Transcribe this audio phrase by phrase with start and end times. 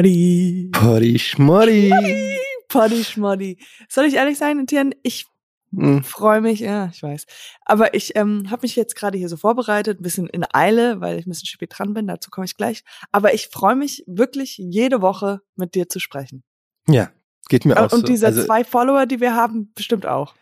[0.00, 0.68] Potty.
[0.72, 1.90] Potty Schmoddy.
[2.68, 3.56] Potty Schmoddy.
[3.88, 4.90] Soll ich ehrlich sein, Etienne?
[5.02, 5.24] Ich
[5.74, 6.04] Hm.
[6.04, 7.24] freue mich, ja, ich weiß.
[7.64, 11.18] Aber ich ähm, habe mich jetzt gerade hier so vorbereitet, ein bisschen in Eile, weil
[11.18, 12.84] ich ein bisschen spät dran bin, dazu komme ich gleich.
[13.10, 16.44] Aber ich freue mich wirklich jede Woche mit dir zu sprechen.
[16.88, 17.10] Ja,
[17.48, 18.06] geht mir auch Und so.
[18.06, 20.34] diese Also, zwei Follower, die wir haben, bestimmt auch.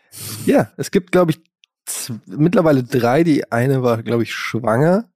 [0.45, 1.39] ja, es gibt, glaube ich,
[2.25, 3.23] mittlerweile drei.
[3.23, 5.09] Die eine war, glaube ich, schwanger.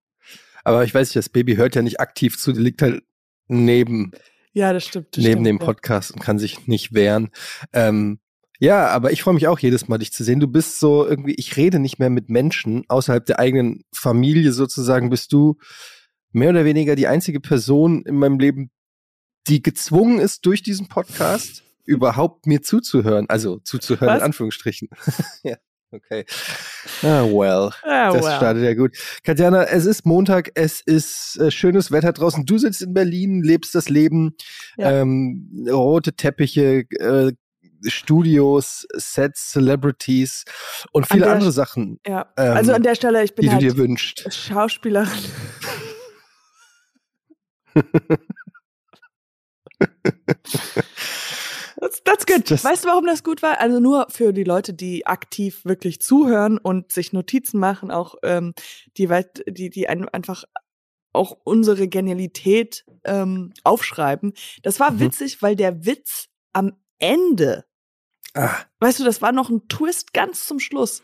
[0.64, 3.04] Aber ich weiß nicht, das Baby hört ja nicht aktiv zu, die liegt halt
[3.50, 4.12] neben,
[4.54, 5.18] Ja, das stimmt.
[5.18, 5.66] Das neben stimmt, dem ja.
[5.66, 7.30] Podcast und kann sich nicht wehren.
[7.74, 8.20] Ähm,
[8.60, 10.40] ja, aber ich freue mich auch jedes Mal, dich zu sehen.
[10.40, 15.10] Du bist so irgendwie, ich rede nicht mehr mit Menschen außerhalb der eigenen Familie sozusagen.
[15.10, 15.58] Bist du
[16.32, 18.70] mehr oder weniger die einzige Person in meinem Leben,
[19.48, 23.28] die gezwungen ist, durch diesen Podcast überhaupt mir zuzuhören.
[23.30, 24.20] Also zuzuhören Was?
[24.20, 24.90] in Anführungsstrichen.
[25.44, 25.56] ja,
[25.92, 26.26] okay.
[27.04, 27.72] Ah, well.
[27.84, 28.36] Ah, Das well.
[28.38, 28.96] startet ja gut.
[29.24, 32.46] Katjana, es ist Montag, es ist äh, schönes Wetter draußen.
[32.46, 34.36] Du sitzt in Berlin, lebst das Leben,
[34.78, 34.92] Ja.
[35.02, 37.32] ähm, rote Teppiche, äh,
[37.88, 40.44] Studios, Sets, Celebrities
[40.92, 43.54] und viele der andere Sachen, Ja, ähm, also an der Stelle, ich bin die du
[43.54, 44.28] halt dir wünschst.
[44.34, 45.08] Schauspielerin.
[52.10, 52.50] That's, good.
[52.50, 53.60] Das- weißt du, warum das gut war?
[53.60, 58.54] Also nur für die Leute, die aktiv wirklich zuhören und sich Notizen machen, auch ähm,
[58.98, 59.08] die,
[59.48, 60.44] die, die ein, einfach
[61.14, 64.34] auch unsere Genialität ähm, aufschreiben.
[64.64, 65.00] Das war Mhm.
[65.02, 67.66] witzig, weil der Witz am Ende
[68.36, 71.02] Ah, Weißt du, das war noch ein Twist ganz zum Schluss.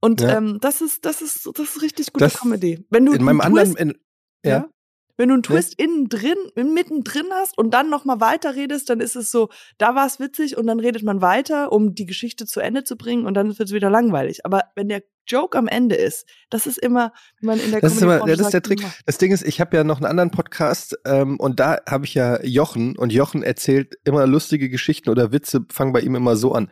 [0.00, 0.36] Und Ja.
[0.38, 2.86] ähm, das ist, das ist, das ist richtig gute Das- Comedy.
[2.90, 3.98] Wenn du in meinem einen anderen, Twist, in,
[4.48, 4.68] ja.
[5.18, 9.16] Wenn du einen Twist innen drin, mittendrin hast und dann nochmal weiter redest, dann ist
[9.16, 12.60] es so, da war es witzig und dann redet man weiter, um die Geschichte zu
[12.60, 14.46] Ende zu bringen und dann wird es wieder langweilig.
[14.46, 17.94] Aber wenn der Joke am Ende ist, das ist immer, wie man in der Das
[17.94, 18.80] ist immer, ja, das ist der sagt, Trick.
[18.80, 22.06] immer- Das Ding ist, ich habe ja noch einen anderen Podcast ähm, und da habe
[22.06, 26.36] ich ja Jochen und Jochen erzählt immer lustige Geschichten oder Witze, fangen bei ihm immer
[26.36, 26.70] so an.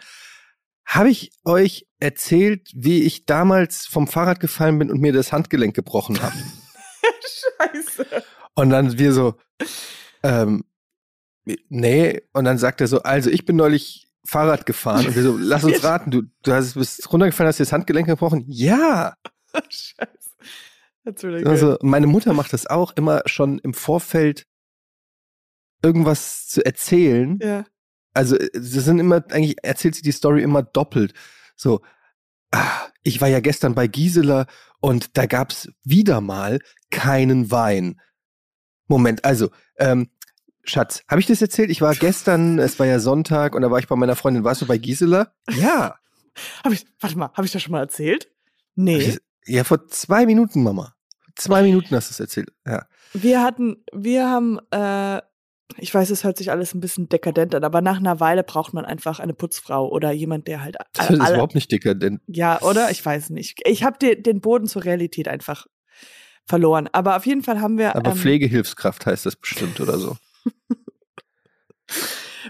[0.86, 5.74] Habe ich euch erzählt, wie ich damals vom Fahrrad gefallen bin und mir das Handgelenk
[5.74, 6.36] gebrochen habe?
[7.22, 8.06] Scheiße.
[8.56, 9.34] Und dann wir so,
[10.22, 10.64] ähm,
[11.68, 12.22] nee.
[12.32, 15.06] Und dann sagt er so, also ich bin neulich Fahrrad gefahren.
[15.06, 18.08] Und wir so, lass uns raten, du, du hast, bist runtergefallen, hast dir das Handgelenk
[18.08, 18.44] gebrochen?
[18.48, 19.14] Ja.
[19.68, 20.30] Scheiße.
[21.04, 21.48] That's really good.
[21.48, 24.46] Also meine Mutter macht das auch immer schon im Vorfeld
[25.82, 27.38] irgendwas zu erzählen.
[27.40, 27.64] ja.
[28.12, 31.12] Also äh, sie sind immer, eigentlich erzählt sie die Story immer doppelt.
[31.54, 31.82] So,
[32.50, 34.46] ah, ich war ja gestern bei Gisela
[34.80, 36.58] und da gab's wieder mal
[36.90, 38.00] keinen Wein.
[38.88, 40.08] Moment, also, ähm,
[40.64, 41.70] Schatz, habe ich das erzählt?
[41.70, 44.44] Ich war gestern, es war ja Sonntag und da war ich bei meiner Freundin.
[44.44, 45.32] Warst du bei Gisela?
[45.52, 45.96] Ja.
[46.64, 48.28] Hab ich, warte mal, habe ich das schon mal erzählt?
[48.74, 49.16] Nee.
[49.46, 50.94] Ja, vor zwei Minuten, Mama.
[51.36, 52.52] Zwei Minuten hast du es erzählt.
[52.66, 52.86] Ja.
[53.12, 55.20] Wir hatten, wir haben, äh,
[55.78, 58.74] ich weiß, es hört sich alles ein bisschen dekadent an, aber nach einer Weile braucht
[58.74, 62.20] man einfach eine Putzfrau oder jemand, der halt Das ist alle, überhaupt nicht dekadent.
[62.26, 62.90] ja, oder?
[62.90, 63.60] Ich weiß nicht.
[63.66, 65.66] Ich habe den Boden zur Realität einfach
[66.46, 66.88] verloren.
[66.92, 70.16] Aber auf jeden Fall haben wir, Aber ähm, Pflegehilfskraft heißt das bestimmt oder so.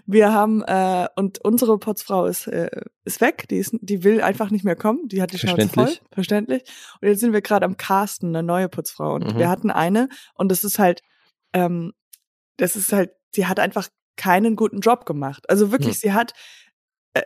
[0.06, 2.70] wir haben äh, und unsere Putzfrau ist äh,
[3.04, 3.46] ist weg.
[3.50, 5.08] Die ist, die will einfach nicht mehr kommen.
[5.08, 6.62] Die hat die Schnauze voll, Verständlich.
[7.00, 9.14] Und jetzt sind wir gerade am Casten, eine neue Putzfrau.
[9.14, 9.38] Und Mhm.
[9.38, 11.02] wir hatten eine und das ist halt,
[11.52, 11.92] ähm,
[12.58, 15.48] das ist halt, sie hat einfach keinen guten Job gemacht.
[15.50, 16.00] Also wirklich, Hm.
[16.00, 16.32] sie hat,
[17.14, 17.22] äh,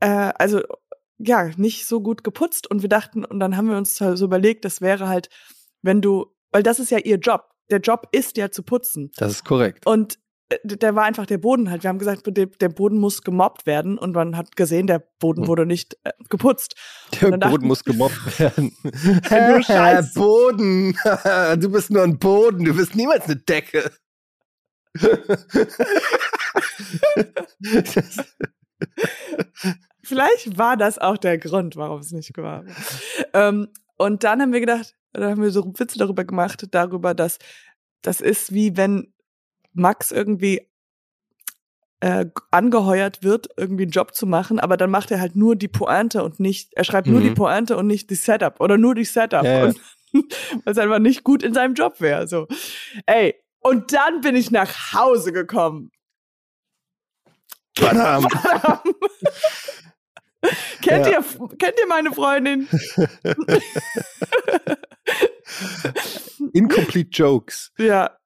[0.00, 0.60] äh, also
[1.18, 2.68] ja, nicht so gut geputzt.
[2.68, 5.28] Und wir dachten, und dann haben wir uns so überlegt, das wäre halt,
[5.82, 7.48] wenn du, weil das ist ja ihr Job.
[7.70, 9.10] Der Job ist ja zu putzen.
[9.16, 9.86] Das ist korrekt.
[9.86, 10.18] Und
[10.50, 11.82] äh, der war einfach der Boden halt.
[11.84, 15.48] Wir haben gesagt, der, Boden muss gemobbt werden und man hat gesehen, der Boden Hm.
[15.48, 16.74] wurde nicht äh, geputzt.
[17.20, 18.76] Der dann dachten- Boden muss gemobbt werden.
[18.82, 20.14] Du Scheiß.
[20.14, 20.96] Boden.
[21.58, 22.64] du bist nur ein Boden.
[22.64, 23.90] Du bist niemals eine Decke.
[30.04, 32.64] Vielleicht war das auch der Grund, warum es nicht war.
[33.32, 33.68] ähm,
[34.02, 37.38] und dann haben wir gedacht, da haben wir so Witze darüber gemacht, darüber, dass
[38.02, 39.12] das ist wie wenn
[39.72, 40.68] Max irgendwie
[42.00, 45.68] äh, angeheuert wird, irgendwie einen Job zu machen, aber dann macht er halt nur die
[45.68, 47.24] Pointe und nicht, er schreibt nur Mhm.
[47.24, 49.44] die Pointe und nicht die Setup oder nur die Setup.
[49.44, 49.74] Ja, ja.
[50.12, 50.24] Weil
[50.64, 52.26] es einfach nicht gut in seinem Job wäre.
[52.26, 52.48] So.
[53.06, 55.92] Ey, und dann bin ich nach Hause gekommen.
[57.80, 58.26] Badam.
[60.92, 61.12] kennt, Ja.
[61.12, 61.24] ihr,
[61.58, 62.68] kennt ihr meine Freundin?
[66.52, 67.72] Incomplete Jokes.
[67.78, 68.16] Ja.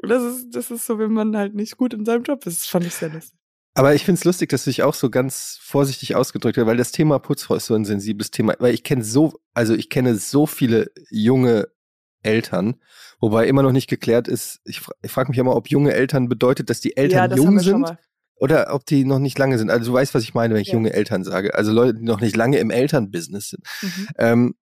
[0.00, 2.62] Das ist, das ist so, wenn man halt nicht gut in seinem Job ist.
[2.62, 3.38] Das fand ich sehr lustig.
[3.74, 6.76] Aber ich finde es lustig, dass du dich auch so ganz vorsichtig ausgedrückt hast, weil
[6.76, 8.54] das Thema Putzfrau ist so ein sensibles Thema.
[8.58, 11.68] Weil ich kenne so, also ich kenne so viele junge
[12.22, 12.76] Eltern.
[13.20, 16.28] Wobei immer noch nicht geklärt ist, ich, fra ich frage mich immer, ob junge Eltern
[16.28, 17.96] bedeutet, dass die Eltern ja, jung sind.
[18.42, 19.70] Oder ob die noch nicht lange sind.
[19.70, 20.74] Also du weißt, was ich meine, wenn ich Ja.
[20.74, 21.54] junge Eltern sage.
[21.54, 23.64] Also Leute, die noch nicht lange im Elternbusiness sind.
[23.82, 24.08] Mhm.
[24.18, 24.54] Ähm,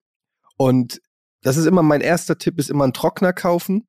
[0.58, 1.02] und
[1.44, 3.88] das ist immer mein erster Tipp, ist immer einen Trockner kaufen.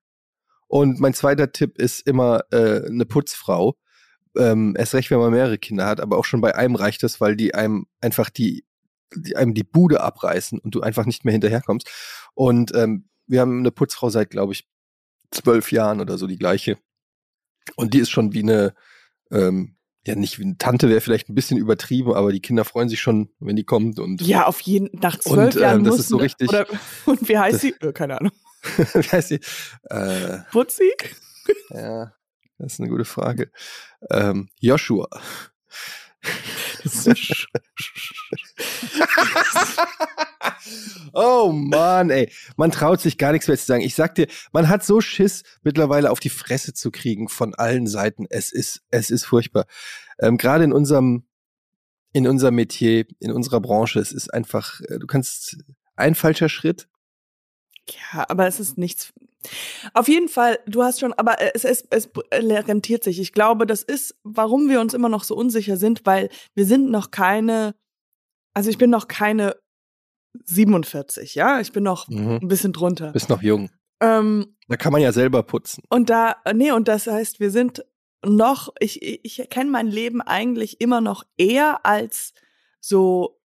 [0.68, 3.76] Und mein zweiter Tipp ist immer äh, eine Putzfrau.
[4.36, 7.20] Ähm, erst recht, wenn man mehrere Kinder hat, aber auch schon bei einem reicht das,
[7.20, 8.64] weil die einem einfach die,
[9.16, 11.90] die einem die Bude abreißen und du einfach nicht mehr hinterherkommst.
[12.34, 14.68] Und ähm, wir haben eine Putzfrau seit, glaube ich,
[15.32, 16.78] zwölf Jahren oder so die gleiche.
[17.74, 18.72] Und die ist schon wie eine,
[19.32, 19.74] ähm,
[20.06, 23.00] ja nicht wie eine Tante wäre vielleicht ein bisschen übertrieben, aber die Kinder freuen sich
[23.00, 26.00] schon, wenn die kommt und Ja, auf jeden nach zwölf Und, ähm, Jahren das muss
[26.00, 26.66] ist so richtig- Oder,
[27.06, 27.74] und wie heißt Das- sie?
[27.80, 28.32] Äh, keine Ahnung.
[28.94, 29.40] wie heißt sie?
[29.84, 30.92] Äh, Putzi?
[31.70, 32.12] ja,
[32.58, 33.50] das ist eine gute Frage.
[34.10, 35.08] Ähm, Joshua.
[41.12, 42.30] Oh Mann, ey.
[42.56, 43.82] Man traut sich gar nichts mehr zu sagen.
[43.82, 47.86] Ich sag dir, man hat so Schiss, mittlerweile auf die Fresse zu kriegen von allen
[47.86, 48.26] Seiten.
[48.30, 49.66] Es ist, es ist furchtbar.
[50.18, 51.24] Ähm, Gerade in unserem,
[52.12, 55.58] in unserem Metier, in unserer Branche, es ist einfach, äh, du kannst
[55.96, 56.88] ein falscher Schritt.
[58.12, 59.12] Ja, aber es ist nichts.
[59.94, 63.18] Auf jeden Fall, du hast schon, aber es, es, es rentiert sich.
[63.20, 66.90] Ich glaube, das ist, warum wir uns immer noch so unsicher sind, weil wir sind
[66.90, 67.74] noch keine,
[68.54, 69.56] also ich bin noch keine
[70.44, 72.38] 47, ja, ich bin noch Mhm.
[72.42, 73.12] ein bisschen drunter.
[73.12, 73.70] Bist noch jung.
[74.00, 75.82] Ähm, Da kann man ja selber putzen.
[75.90, 77.84] und da, nee, und das heißt, wir sind
[78.24, 82.32] noch, ich, ich ich kenne mein Leben eigentlich immer noch eher als
[82.80, 83.40] so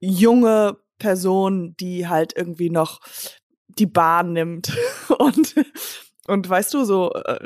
[0.00, 3.00] junge Person, die halt irgendwie noch
[3.68, 4.76] die Bahn nimmt
[5.18, 5.54] und
[6.28, 7.38] und weißt du so äh,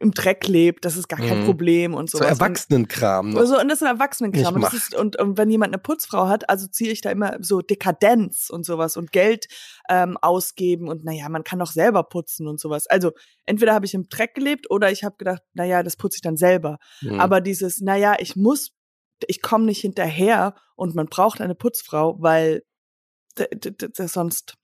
[0.00, 1.44] im Dreck lebt, das ist gar kein Mhm.
[1.44, 2.30] Problem und So sowas.
[2.40, 3.40] Erwachsenenkram noch.
[3.40, 4.54] Also, und das ist ein Erwachsenenkram.
[4.54, 7.60] Und, das ist, und, und wenn jemand eine Putzfrau hat, assoziiere ich da immer so
[7.60, 9.48] Dekadenz und sowas und Geld
[9.90, 12.86] ähm, ausgeben und naja, man kann auch selber putzen und sowas.
[12.86, 13.12] Also
[13.44, 16.38] entweder habe ich im Dreck gelebt oder ich habe gedacht, naja, das putze ich dann
[16.38, 16.78] selber.
[17.02, 17.20] Mhm.
[17.20, 18.70] Aber dieses, naja, ich muss,
[19.26, 22.62] ich komme nicht hinterher und man braucht eine Putzfrau, weil
[24.06, 24.54] sonst.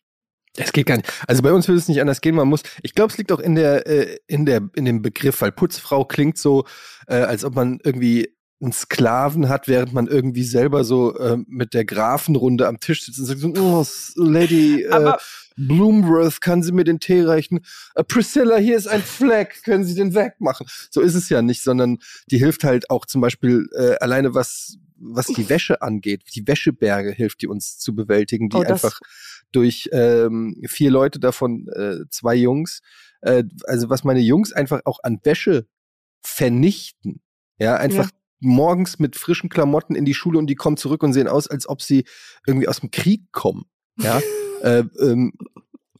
[0.57, 1.13] Es geht gar nicht.
[1.27, 2.35] Also bei uns würde es nicht anders gehen.
[2.35, 5.41] Man muss, ich glaube, es liegt auch in der, äh, in der, in dem Begriff,
[5.41, 6.65] weil Putzfrau klingt so,
[7.07, 11.73] äh, als ob man irgendwie einen Sklaven hat, während man irgendwie selber so äh, mit
[11.73, 13.87] der Grafenrunde am Tisch sitzt und sagt so, oh,
[14.17, 15.13] Lady äh,
[15.57, 17.61] Bloomworth, kann sie mir den Tee reichen?
[17.95, 20.67] Äh, Priscilla, hier ist ein Fleck, können Sie den wegmachen?
[20.91, 21.99] So ist es ja nicht, sondern
[22.31, 26.25] die hilft halt auch zum Beispiel äh, alleine was, was die Wäsche angeht.
[26.35, 29.01] Die Wäscheberge hilft die uns zu bewältigen, die Oh, einfach
[29.53, 32.81] durch ähm, vier Leute davon äh, zwei Jungs.
[33.23, 35.67] Äh, also was meine Jungs einfach auch an Wäsche
[36.23, 37.21] vernichten.
[37.59, 38.11] Ja, einfach
[38.41, 41.69] morgens mit frischen Klamotten in die Schule und die kommen zurück und sehen aus, als
[41.69, 42.05] ob sie
[42.47, 43.65] irgendwie aus dem Krieg kommen.
[43.99, 44.21] Ja.
[44.63, 45.33] äh, ähm,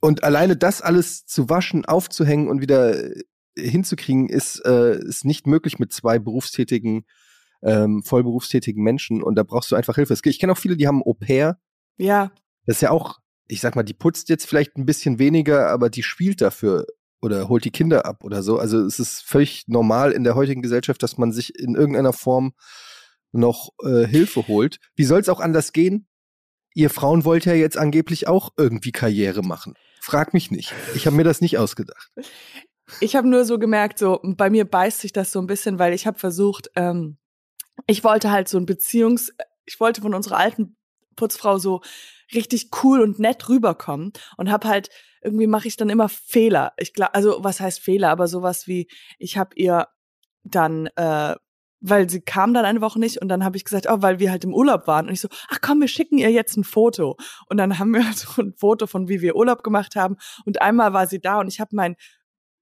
[0.01, 3.23] und alleine das alles zu waschen, aufzuhängen und wieder äh,
[3.57, 7.05] hinzukriegen, ist, äh, ist nicht möglich mit zwei berufstätigen,
[7.63, 9.23] ähm, vollberufstätigen Menschen.
[9.23, 10.17] Und da brauchst du einfach Hilfe.
[10.25, 11.59] Ich kenne auch viele, die haben Au pair.
[11.99, 12.33] Ja,
[12.65, 15.91] Das ist ja auch, ich sag mal, die putzt jetzt vielleicht ein bisschen weniger, aber
[15.91, 16.87] die spielt dafür
[17.23, 18.59] oder holt die Kinder ab oder so.
[18.59, 22.53] Also es ist völlig normal in der heutigen Gesellschaft, dass man sich in irgendeiner Form
[23.33, 24.79] noch äh, Hilfe holt.
[24.97, 26.07] Wie soll es auch anders gehen?
[26.75, 29.75] Ihr Frauen wollt ja jetzt angeblich auch irgendwie Karriere machen.
[30.01, 30.73] Frag mich nicht.
[30.95, 32.11] Ich habe mir das nicht ausgedacht.
[33.01, 35.93] Ich habe nur so gemerkt, so bei mir beißt sich das so ein bisschen, weil
[35.93, 37.19] ich habe versucht, ähm,
[37.87, 39.33] ich wollte halt so ein Beziehungs,
[39.65, 40.77] ich wollte von unserer alten
[41.17, 41.83] Putzfrau so
[42.35, 44.91] richtig cool und nett rüberkommen und habe halt
[45.23, 46.73] irgendwie mache ich dann immer Fehler.
[46.79, 49.89] Ich glaube, also was heißt Fehler, aber sowas wie ich habe ihr
[50.45, 51.35] dann äh,
[51.81, 54.31] weil sie kam dann eine Woche nicht und dann habe ich gesagt, oh, weil wir
[54.31, 55.07] halt im Urlaub waren.
[55.07, 57.17] Und ich so, ach komm, wir schicken ihr jetzt ein Foto.
[57.49, 60.17] Und dann haben wir so ein Foto von wie wir Urlaub gemacht haben.
[60.45, 61.97] Und einmal war sie da und ich habe mein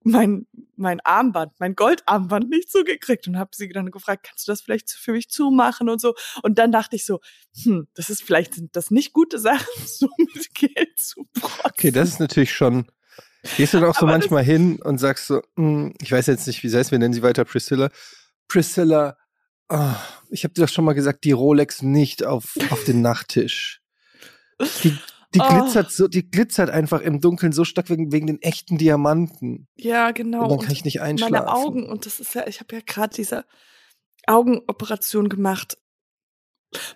[0.04, 4.60] mein, mein Armband, mein Goldarmband nicht zugekriegt und habe sie dann gefragt, kannst du das
[4.60, 6.14] vielleicht für mich zumachen und so.
[6.42, 7.20] Und dann dachte ich so,
[7.62, 11.60] hm, das ist vielleicht sind das nicht gute Sachen, so mit Geld zu protzen.
[11.64, 12.86] Okay, das ist natürlich schon.
[13.56, 16.68] Gehst du auch so manchmal hin und sagst so, hm, ich weiß jetzt nicht, wie
[16.68, 17.90] sie heißt, wir nennen sie weiter Priscilla.
[18.48, 19.16] Priscilla,
[19.68, 19.96] ah,
[20.30, 23.80] ich habe dir doch schon mal gesagt, die Rolex nicht auf, auf den Nachttisch.
[24.82, 24.98] Die,
[25.34, 25.48] die Oh.
[25.48, 29.68] glitzert so, die glitzert einfach im Dunkeln so stark wegen, wegen den echten Diamanten.
[29.76, 30.44] Ja, genau.
[30.44, 31.32] und dann kann ich nicht einschlafen.
[31.32, 33.44] meine Augen, und das ist ja, ich habe ja gerade diese
[34.26, 35.78] Augenoperation gemacht.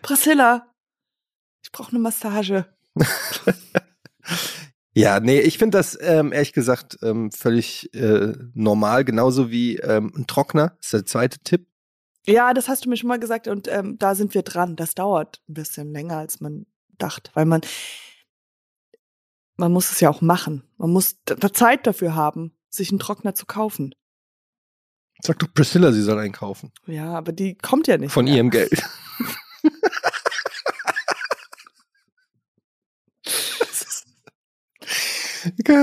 [0.02, 0.72] Priscilla,
[1.62, 2.66] ich brauche eine Massage.
[4.94, 10.12] Ja, nee, ich finde das ähm, ehrlich gesagt ähm, völlig äh, normal, genauso wie ähm,
[10.14, 10.76] ein Trockner.
[10.76, 11.66] Das ist der zweite Tipp.
[12.26, 14.76] Ja, das hast du mir schon mal gesagt und ähm, da sind wir dran.
[14.76, 16.66] Das dauert ein bisschen länger, als man
[16.98, 17.62] dachte, weil man
[19.56, 20.64] man muss es ja auch machen.
[20.76, 23.94] Man muss da Zeit dafür haben, sich einen Trockner zu kaufen.
[25.22, 26.72] Sag doch Priscilla, sie soll einkaufen.
[26.86, 28.12] Ja, aber die kommt ja nicht.
[28.12, 28.36] Von mehr.
[28.36, 28.82] ihrem Geld.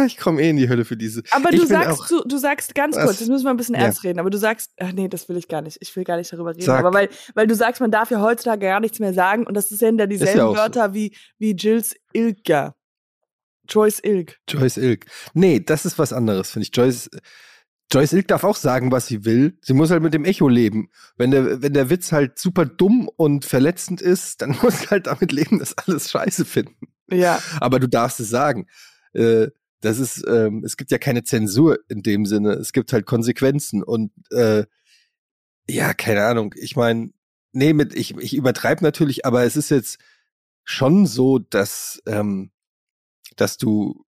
[0.05, 1.23] ich komme eh in die Hölle für diese.
[1.31, 3.05] Aber ich du sagst, du, du sagst ganz Was?
[3.05, 3.81] kurz, jetzt müssen wir ein bisschen Ja.
[3.81, 5.77] ernst reden, aber du sagst, ach nee, das will ich gar nicht.
[5.81, 6.63] Ich will gar nicht darüber reden.
[6.63, 6.79] Sag.
[6.79, 9.69] Aber weil, weil du sagst, man darf ja heutzutage gar nichts mehr sagen und das
[9.69, 10.61] sind ja dieselben ja auch so.
[10.61, 12.75] Wörter wie, wie Jills Ilka.
[13.69, 14.39] Joyce Ilk.
[14.47, 15.05] Joyce Ilk.
[15.33, 16.75] Nee, das ist was anderes, finde ich.
[16.75, 17.09] Joyce,
[17.91, 19.57] Joyce Ilk darf auch sagen, was sie will.
[19.61, 20.89] Sie muss halt mit dem Echo leben.
[21.17, 25.07] Wenn der, wenn der Witz halt super dumm und verletzend ist, dann muss sie halt
[25.07, 26.87] damit leben, dass alles scheiße finden.
[27.11, 27.41] Ja.
[27.59, 28.67] Aber du darfst es sagen.
[29.13, 29.47] Äh,
[29.81, 32.53] das ist, ähm, es gibt ja keine Zensur in dem Sinne.
[32.53, 34.65] Es gibt halt Konsequenzen und äh,
[35.69, 36.53] ja, keine Ahnung.
[36.57, 37.11] Ich meine,
[37.53, 39.99] nee, mit, ich, ich übertreibe natürlich, aber es ist jetzt
[40.63, 42.51] schon so, dass, ähm,
[43.41, 44.05] dass du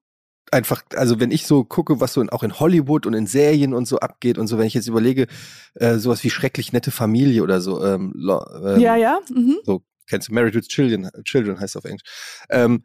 [0.51, 3.73] einfach, also wenn ich so gucke, was so in, auch in Hollywood und in Serien
[3.73, 5.27] und so abgeht und so, wenn ich jetzt überlege,
[5.75, 9.19] äh, sowas wie schrecklich nette Familie oder so, ähm, ähm, ja, ja.
[9.33, 9.59] Mhm.
[9.63, 12.03] so kennst du Married with Children, Children heißt auf Englisch.
[12.50, 12.83] Ähm,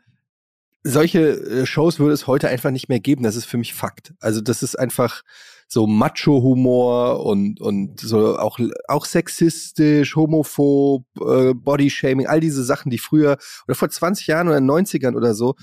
[0.84, 3.24] solche äh, Shows würde es heute einfach nicht mehr geben.
[3.24, 4.14] Das ist für mich Fakt.
[4.20, 5.22] Also das ist einfach
[5.68, 12.98] so Macho-Humor und und so auch auch sexistisch, homophob, äh, Bodyshaming, all diese Sachen, die
[12.98, 13.36] früher
[13.66, 15.56] oder vor 20 Jahren oder 90ern oder so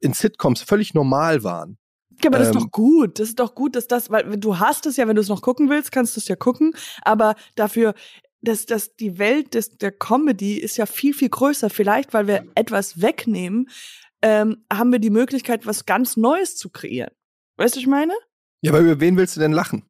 [0.00, 1.78] in Sitcoms völlig normal waren.
[2.22, 3.18] Ja, aber das ist Ähm, doch gut.
[3.18, 5.42] Das ist doch gut, dass das, weil du hast es ja, wenn du es noch
[5.42, 6.74] gucken willst, kannst du es ja gucken.
[7.02, 7.94] Aber dafür,
[8.42, 11.70] dass, dass die Welt des, der Comedy ist ja viel, viel größer.
[11.70, 13.68] Vielleicht, weil wir etwas wegnehmen,
[14.22, 17.12] ähm, haben wir die Möglichkeit, was ganz Neues zu kreieren.
[17.56, 18.14] Weißt du, was ich meine?
[18.62, 19.86] Ja, aber über wen willst du denn lachen?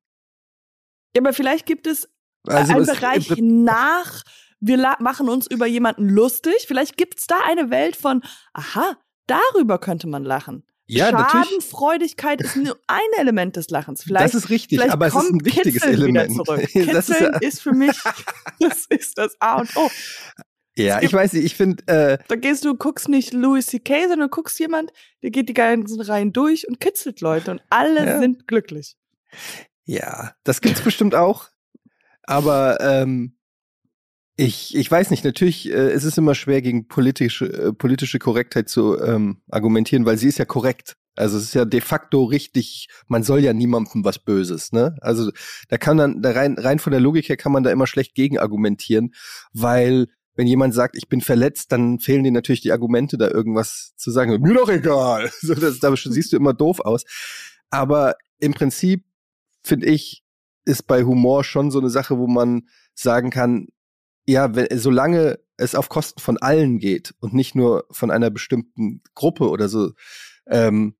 [1.16, 2.08] Ja, aber vielleicht gibt es
[2.46, 4.22] Also einen Bereich nach,
[4.60, 6.64] wir machen uns über jemanden lustig.
[6.68, 8.96] Vielleicht gibt es da eine Welt von, aha,
[9.30, 10.64] darüber könnte man lachen.
[10.87, 11.46] ja, natürlich.
[11.49, 14.02] Schadenfreudigkeit ist nur ein Element des Lachens.
[14.02, 16.37] Vielleicht, Das ist richtig, aber es ist ein wichtiges Kitzeln Element.
[16.92, 17.96] Das ist ja- ist, für mich,
[18.60, 19.88] das ist das A und O.
[20.76, 24.08] Ja, es ich weiß nicht, ich finde, äh, Da gehst du, guckst nicht Louis C.K.,
[24.08, 28.18] sondern guckst jemand, der geht die ganzen Reihen durch und kitzelt Leute und alle Ja.
[28.18, 28.96] sind glücklich.
[29.84, 31.49] Ja, das gibt's bestimmt auch.
[32.22, 33.37] Aber ähm,
[34.40, 38.70] ich, ich weiß nicht, natürlich äh, ist es immer schwer, gegen politische, äh, politische Korrektheit
[38.70, 40.97] zu ähm, argumentieren, weil sie ist ja korrekt.
[41.14, 44.97] Also es ist ja de facto richtig, man soll ja niemandem was Böses, ne?
[45.02, 45.30] Also
[45.68, 48.14] da kann dann, da rein, rein von der Logik her kann man da immer schlecht
[48.14, 49.12] gegen argumentieren,
[49.52, 50.06] weil
[50.37, 54.11] wenn jemand sagt, ich bin verletzt, dann fehlen dir natürlich die Argumente, da irgendwas zu
[54.11, 54.40] sagen.
[54.40, 55.30] Mir doch egal.
[55.42, 57.04] So, das, da siehst du immer doof aus.
[57.68, 59.04] Aber im Prinzip
[59.62, 60.25] finde ich,
[60.64, 62.62] ist bei Humor schon so eine Sache, wo man
[62.94, 63.66] sagen kann,
[64.26, 69.02] ja, wenn, solange es auf Kosten von allen geht und nicht nur von einer bestimmten
[69.14, 69.92] Gruppe oder so,
[70.46, 70.96] ähm,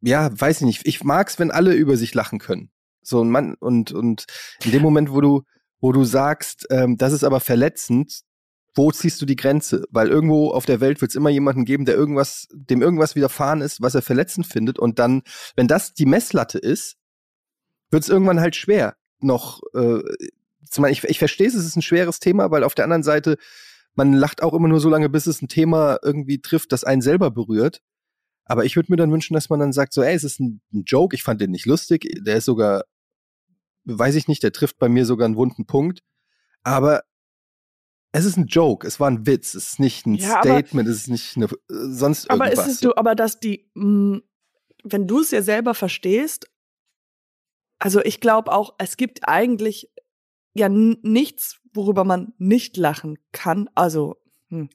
[0.00, 0.86] ja, weiß ich nicht.
[0.86, 2.70] Ich mag's, wenn alle über sich lachen können.
[3.02, 4.26] So ein Mann und und
[4.64, 5.42] in dem Moment, wo du
[5.80, 8.22] wo du sagst, ähm, das ist aber verletzend,
[8.76, 9.84] wo ziehst du die Grenze?
[9.90, 13.62] Weil irgendwo auf der Welt wird es immer jemanden geben, der irgendwas, dem irgendwas widerfahren
[13.62, 14.78] ist, was er verletzend findet.
[14.78, 15.22] Und dann,
[15.56, 16.96] wenn das die Messlatte ist,
[17.90, 18.96] wird es irgendwann halt schwer.
[19.20, 20.02] Noch, äh,
[20.90, 23.36] ich, ich verstehe es, es ist ein schweres Thema, weil auf der anderen Seite,
[23.94, 27.02] man lacht auch immer nur so lange, bis es ein Thema irgendwie trifft, das einen
[27.02, 27.80] selber berührt.
[28.44, 30.60] Aber ich würde mir dann wünschen, dass man dann sagt, so, ey, es ist ein,
[30.72, 32.84] ein Joke, ich fand den nicht lustig, der ist sogar,
[33.84, 36.00] weiß ich nicht, der trifft bei mir sogar einen wunden Punkt.
[36.62, 37.02] Aber
[38.12, 40.88] es ist ein Joke, es war ein Witz, es ist nicht ein Ja, aber- Statement,
[40.88, 42.66] es ist nicht eine, sonst Aber irgendwas.
[42.66, 44.20] ist es du, aber dass die, mh,
[44.84, 46.48] wenn du es ja selber verstehst,
[47.78, 49.90] also ich glaube auch, es gibt eigentlich
[50.58, 53.68] ja nichts, worüber man nicht lachen kann.
[53.74, 54.16] Also,
[54.48, 54.68] hm.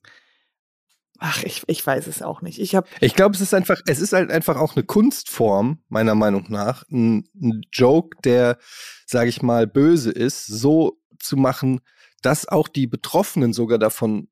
[1.20, 2.60] ach, ich, ich weiß es auch nicht.
[2.60, 6.16] Ich habe Ich glaube, es ist einfach, es ist halt einfach auch eine Kunstform, meiner
[6.16, 8.58] Meinung nach, ein, ein Joke, der,
[9.06, 11.82] sage ich mal, böse ist, so zu machen,
[12.22, 14.28] dass auch die Betroffenen sogar davon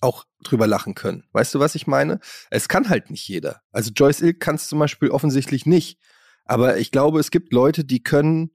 [0.00, 1.24] auch drüber lachen können.
[1.32, 2.20] Weißt du, was ich meine?
[2.50, 3.62] Es kann halt nicht jeder.
[3.70, 5.98] Also Joyce Ilk kann es zum Beispiel offensichtlich nicht.
[6.44, 8.50] Aber ich glaube, es gibt Leute, die können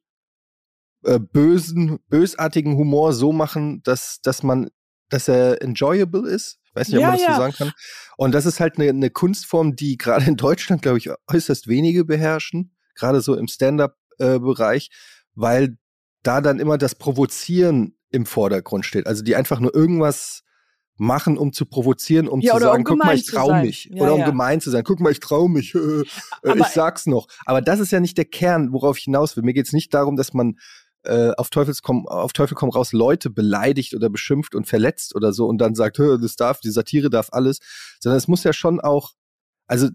[1.04, 4.70] äh, bösen, bösartigen Humor so machen, dass, dass man,
[5.10, 6.60] dass er enjoyable ist.
[6.66, 7.34] Ich weiß nicht, ob Ja, man das ja.
[7.36, 7.72] so sagen kann.
[8.18, 12.06] Und das ist halt eine, eine Kunstform, die gerade in Deutschland, glaube ich, äußerst wenige
[12.06, 14.90] beherrschen, gerade so im Stand-up-Bereich,
[15.34, 15.78] weil
[16.24, 19.08] da dann immer das Provozieren im Vordergrund steht.
[19.08, 20.44] Also die einfach nur irgendwas
[20.98, 23.90] machen, um zu provozieren, um Ja, zu sagen, um guck mal, ich trau mich.
[23.92, 24.30] Ja, oder um ja.
[24.30, 24.84] gemein zu sein.
[24.84, 25.74] Guck mal, ich trau mich.
[26.44, 27.28] Äh, ich sag's noch.
[27.46, 29.44] Aber das ist ja nicht der Kern, worauf ich hinaus will.
[29.44, 30.58] Mir geht's nicht darum, dass man
[31.04, 35.34] äh, auf, Teufels komm, auf Teufel komm raus Leute beleidigt oder beschimpft und verletzt oder
[35.34, 37.60] so und dann sagt, "Hö, das darf, die Satire darf alles,
[38.00, 39.14] sondern es muss ja schon auch,
[39.68, 39.90] also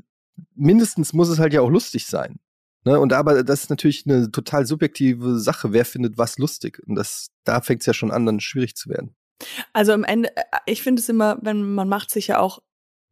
[0.55, 2.39] mindestens muss es halt ja auch lustig sein.
[2.85, 3.01] Ne?
[3.01, 5.73] Und aber das ist natürlich eine total subjektive Sache.
[5.73, 6.81] Wer findet was lustig?
[6.87, 9.15] Und das, da fängt es ja schon an, dann schwierig zu werden.
[9.73, 12.61] Also am Ende, äh, ich finde es immer, wenn man macht sich ja auch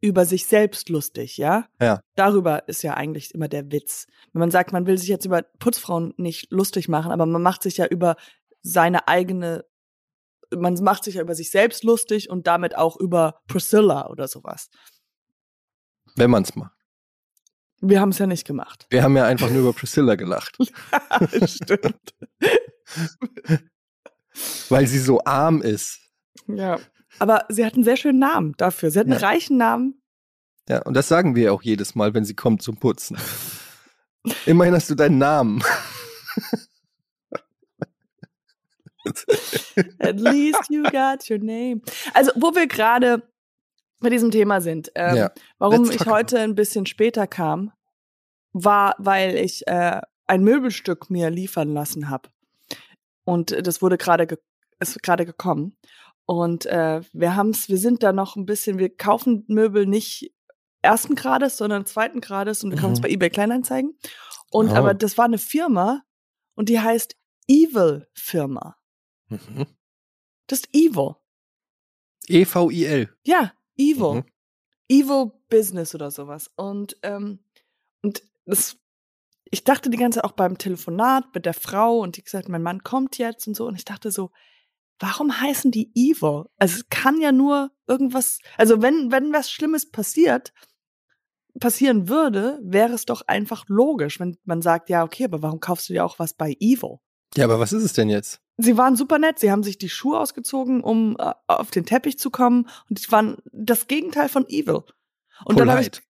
[0.01, 1.67] über sich selbst lustig, ja?
[1.79, 2.01] Ja.
[2.15, 4.07] Darüber ist ja eigentlich immer der Witz.
[4.33, 7.63] Wenn man sagt, man will sich jetzt über Putzfrauen nicht lustig machen, aber man macht
[7.63, 8.15] sich ja über
[8.61, 9.65] seine eigene,
[10.55, 14.69] man macht sich ja über sich selbst lustig und damit auch über Priscilla oder sowas.
[16.15, 16.71] Wenn man es macht.
[17.81, 18.87] Wir haben es ja nicht gemacht.
[18.89, 20.57] Wir haben ja einfach nur über Priscilla gelacht.
[21.45, 22.15] Stimmt.
[24.69, 25.99] Weil sie so arm ist.
[26.47, 26.79] Ja.
[27.19, 28.91] Aber sie hat einen sehr schönen Namen dafür.
[28.91, 29.27] Sie hat einen Ja.
[29.27, 30.01] reichen Namen.
[30.67, 33.17] Ja, und das sagen wir ja auch jedes Mal, wenn sie kommt zum Putzen.
[34.45, 35.61] Immerhin hast du deinen Namen.
[39.99, 41.81] At least you got your name.
[42.13, 43.21] Also, wo wir gerade
[43.99, 45.31] bei diesem Thema sind, ähm, Ja.
[45.57, 47.71] warum ich heute ein bisschen später kam,
[48.53, 52.29] war, weil ich äh, ein Möbelstück mir liefern lassen habe.
[53.23, 54.37] Und das wurde gerade ge
[54.79, 55.77] ist gerade gekommen.
[56.25, 60.33] Und äh, wir haben's, wir sind da noch ein bisschen, wir kaufen Möbel nicht
[60.81, 63.03] ersten Grades, sondern zweiten Grades und wir kaufen es Mhm.
[63.03, 63.97] bei eBay Kleinanzeigen.
[64.51, 64.75] Und Oh.
[64.75, 66.03] aber das war eine Firma
[66.55, 67.15] und die heißt
[67.47, 68.77] Evil Firma.
[69.29, 69.65] Mhm.
[70.47, 71.15] Das ist Evil.
[72.27, 73.09] E-V-I-L.
[73.23, 74.15] Ja, Evil.
[74.15, 74.23] Mhm.
[74.87, 76.51] Evil Business oder sowas.
[76.55, 77.39] Und, ähm,
[78.01, 78.77] und das,
[79.45, 82.63] ich dachte die ganze Zeit auch beim Telefonat mit der Frau und die gesagt, mein
[82.63, 83.67] Mann kommt jetzt und so.
[83.67, 84.31] Und ich dachte so,
[84.99, 86.45] warum heißen die Evil?
[86.57, 90.53] Also es kann ja nur irgendwas, also wenn, wenn was Schlimmes passiert,
[91.59, 95.89] passieren würde, wäre es doch einfach logisch, wenn man sagt, ja, okay, aber warum kaufst
[95.89, 96.97] du dir auch was bei Evil?
[97.35, 98.41] Ja, aber was ist es denn jetzt?
[98.57, 99.39] Sie waren super nett.
[99.39, 102.69] Sie haben sich die Schuhe ausgezogen, um äh, auf den Teppich zu kommen.
[102.89, 104.83] Und die waren das Gegenteil von evil.
[105.43, 106.01] Und dann habe ich Polite.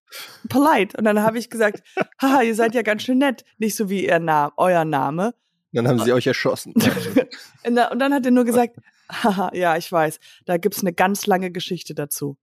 [0.48, 0.96] polite.
[0.96, 1.82] Und dann habe ich gesagt,
[2.22, 3.44] haha, ihr seid ja ganz schön nett.
[3.58, 5.34] Nicht so wie ihr Na euer Name.
[5.76, 6.74] Dann haben sie euch erschossen.
[7.64, 8.76] Und da- und dann hat er nur gesagt,
[9.10, 12.36] haha, ja, ich weiß, da gibt's eine ganz lange Geschichte dazu.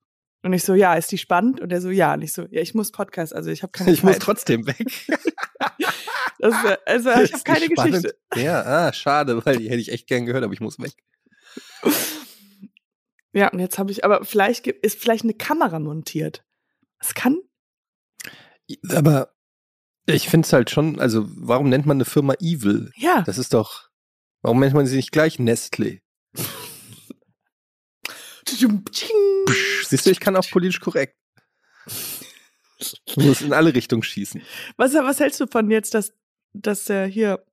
[0.44, 1.62] Und ich so, ja, ist die spannend?
[1.62, 2.14] Und er so, ja.
[2.14, 4.22] Und ich so, ja, ich muss Podcast, also ich habe keine ich muss Zeit.
[4.22, 4.88] trotzdem weg.
[6.40, 6.54] Das,
[6.86, 7.94] also ich habe keine spannend.
[8.04, 8.18] Geschichte.
[8.36, 10.92] Ja, ah, schade, weil die hätte ich echt gern gehört, aber ich muss weg.
[13.32, 16.44] Ja, und jetzt habe ich, aber vielleicht gibt- ist vielleicht eine Kamera montiert.
[17.00, 17.38] Es kann
[18.90, 19.34] Aber
[20.06, 22.92] ich finde es halt schon, also warum nennt man eine Firma Evil?
[22.96, 23.22] Ja.
[23.22, 23.90] Das ist doch,
[24.42, 26.00] warum nennt man sie nicht gleich Nestle?
[28.46, 31.16] Psch, siehst du, ich kann auch politisch korrekt.
[33.16, 34.42] Du musst in alle Richtungen schießen.
[34.78, 36.14] Was, was hältst du von jetzt, dass,
[36.54, 37.44] dass er hier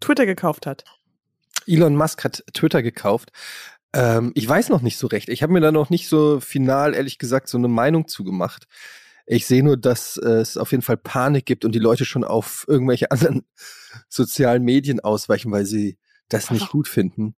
[0.00, 0.84] Twitter gekauft hat?
[1.66, 3.30] Elon Musk hat Twitter gekauft.
[3.92, 5.28] Ähm, ich weiß noch nicht so recht.
[5.28, 8.66] Ich habe mir da noch nicht so final, ehrlich gesagt, so eine Meinung zugemacht.
[9.26, 12.24] Ich sehe nur, dass äh, es auf jeden Fall Panik gibt und die Leute schon
[12.24, 13.42] auf irgendwelche anderen
[14.08, 17.34] sozialen Medien ausweichen, weil sie das nicht gut finden.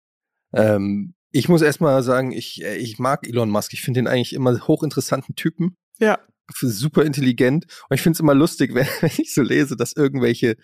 [0.52, 3.72] Ähm, ich muss erstmal sagen, ich, äh, ich mag Elon Musk.
[3.72, 6.18] Ich finde ihn eigentlich immer hochinteressanten Typen Ja.
[6.60, 7.66] super intelligent.
[7.88, 10.56] Und ich finde es immer lustig, wenn, wenn ich so lese, dass irgendwelche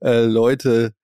[0.00, 0.94] äh, Leute,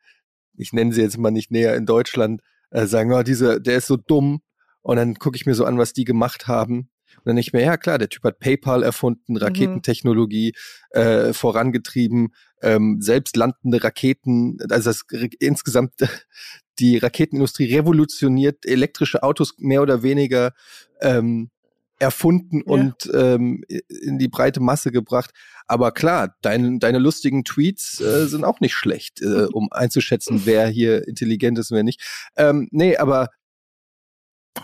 [0.57, 3.87] ich nenne sie jetzt mal nicht näher in Deutschland, äh, sagen, oh, diese, der ist
[3.87, 4.41] so dumm.
[4.83, 6.89] Und dann gucke ich mir so an, was die gemacht haben.
[7.21, 10.55] Und dann denke ich mir, ja klar, der Typ hat PayPal erfunden, Raketentechnologie
[10.91, 15.05] äh, vorangetrieben, ähm, selbst landende Raketen, also das
[15.39, 15.93] insgesamt
[16.79, 20.53] die Raketenindustrie revolutioniert, elektrische Autos mehr oder weniger
[21.01, 21.51] ähm,
[21.99, 22.73] erfunden Ja.
[22.73, 25.31] und ähm, in die breite Masse gebracht.
[25.67, 30.67] Aber klar, dein, deine lustigen Tweets äh, sind auch nicht schlecht, äh, um einzuschätzen, wer
[30.67, 32.01] hier intelligent ist und wer nicht.
[32.37, 33.29] Ähm, nee, aber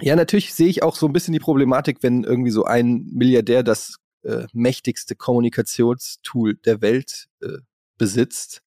[0.00, 3.62] ja, natürlich sehe ich auch so ein bisschen die Problematik, wenn irgendwie so ein Milliardär
[3.62, 7.58] das äh, mächtigste Kommunikationstool der Welt äh,
[7.96, 8.62] besitzt.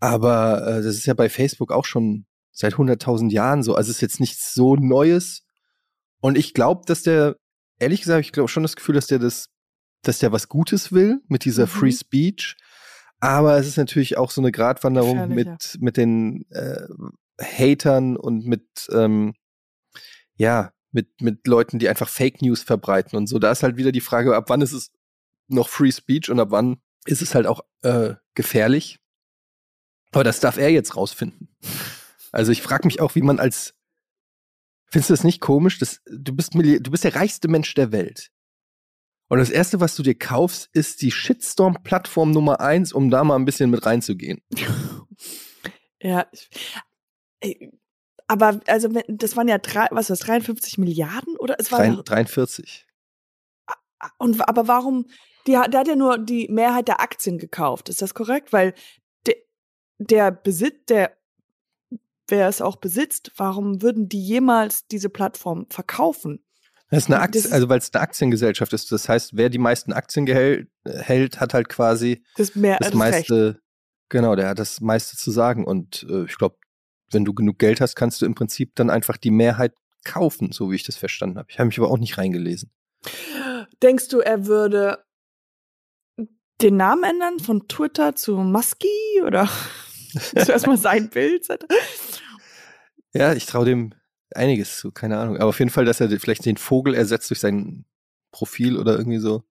[0.00, 3.74] Aber äh, das ist ja bei Facebook auch schon seit 100.000 Jahren so.
[3.74, 5.44] Also es ist jetzt nichts so Neues.
[6.20, 7.36] Und ich glaube, dass der,
[7.78, 9.48] ehrlich gesagt, ich glaube schon das Gefühl, dass der das,
[10.02, 11.70] dass der was Gutes will mit dieser Mhm.
[11.70, 12.56] Free Speech.
[13.20, 16.86] Aber es ist natürlich auch so eine Gratwanderung mit, mit den äh,
[17.40, 19.34] Hatern und mit, ähm,
[20.36, 23.38] ja, mit, mit Leuten, die einfach Fake News verbreiten und so.
[23.38, 24.92] Da ist halt wieder die Frage, ab wann ist es
[25.48, 28.98] noch Free Speech und ab wann ist es halt auch äh, gefährlich.
[30.12, 31.54] Aber das darf er jetzt rausfinden.
[32.32, 33.74] Also ich frage mich auch, wie man als
[34.88, 35.78] Findest du das nicht komisch?
[35.78, 38.30] dass du, bist du bist der reichste Mensch der Welt.
[39.28, 43.34] Und das Erste, was du dir kaufst, ist die Shitstorm-Plattform Nummer eins, um da mal
[43.34, 44.40] ein bisschen mit reinzugehen.
[46.00, 46.26] Ja.
[47.40, 47.70] ich-
[48.28, 52.86] Aber also das waren ja drei, was was 53 Milliarden oder es waren 43.
[54.18, 55.06] und aber warum
[55.46, 57.88] Die, der hat ja nur die Mehrheit der Aktien gekauft.
[57.88, 58.52] Ist das korrekt?
[58.52, 58.74] Weil
[59.26, 59.36] de,
[59.98, 61.16] der Besitz, der,
[62.28, 66.44] wer es auch besitzt, warum würden die jemals diese Plattform verkaufen?
[66.90, 68.92] Das ist eine Aktie, also weil es eine Aktiengesellschaft ist.
[68.92, 73.46] Das heißt, wer die meisten Aktien hält, hat halt quasi das, mehr, das das meiste,
[73.46, 73.60] Recht.
[74.08, 75.64] genau, der hat das meiste zu sagen.
[75.64, 76.56] Und äh, ich glaube,
[77.10, 79.72] wenn du genug Geld hast, kannst du im Prinzip dann einfach die Mehrheit
[80.04, 81.48] kaufen, so wie ich das verstanden habe.
[81.50, 82.70] Ich habe mich aber auch nicht reingelesen.
[83.82, 85.04] Denkst du, er würde
[86.62, 89.48] den Namen ändern von Twitter zu Musky oder
[90.44, 91.46] zuerst mal sein Bild?
[93.12, 93.94] Ja, ich traue dem
[94.34, 95.36] einiges zu, keine Ahnung.
[95.36, 97.84] Aber auf jeden Fall, dass er vielleicht den Vogel ersetzt durch sein
[98.30, 99.44] Profil oder irgendwie so.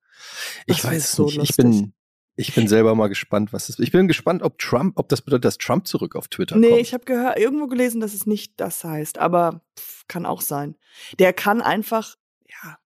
[0.65, 1.33] Ich Das weiß es so nicht.
[1.33, 1.57] Ich lustig.
[1.57, 1.93] bin,
[2.35, 5.45] ich bin selber mal gespannt, was es Ich bin gespannt, ob Trump, ob das bedeutet,
[5.45, 6.81] dass Trump zurück auf Twitter Nee, kommt.
[6.81, 10.75] ich habe gehört, irgendwo gelesen, dass es nicht das heißt, aber pff, kann auch sein.
[11.19, 12.15] Der kann einfach,
[12.47, 12.77] ja,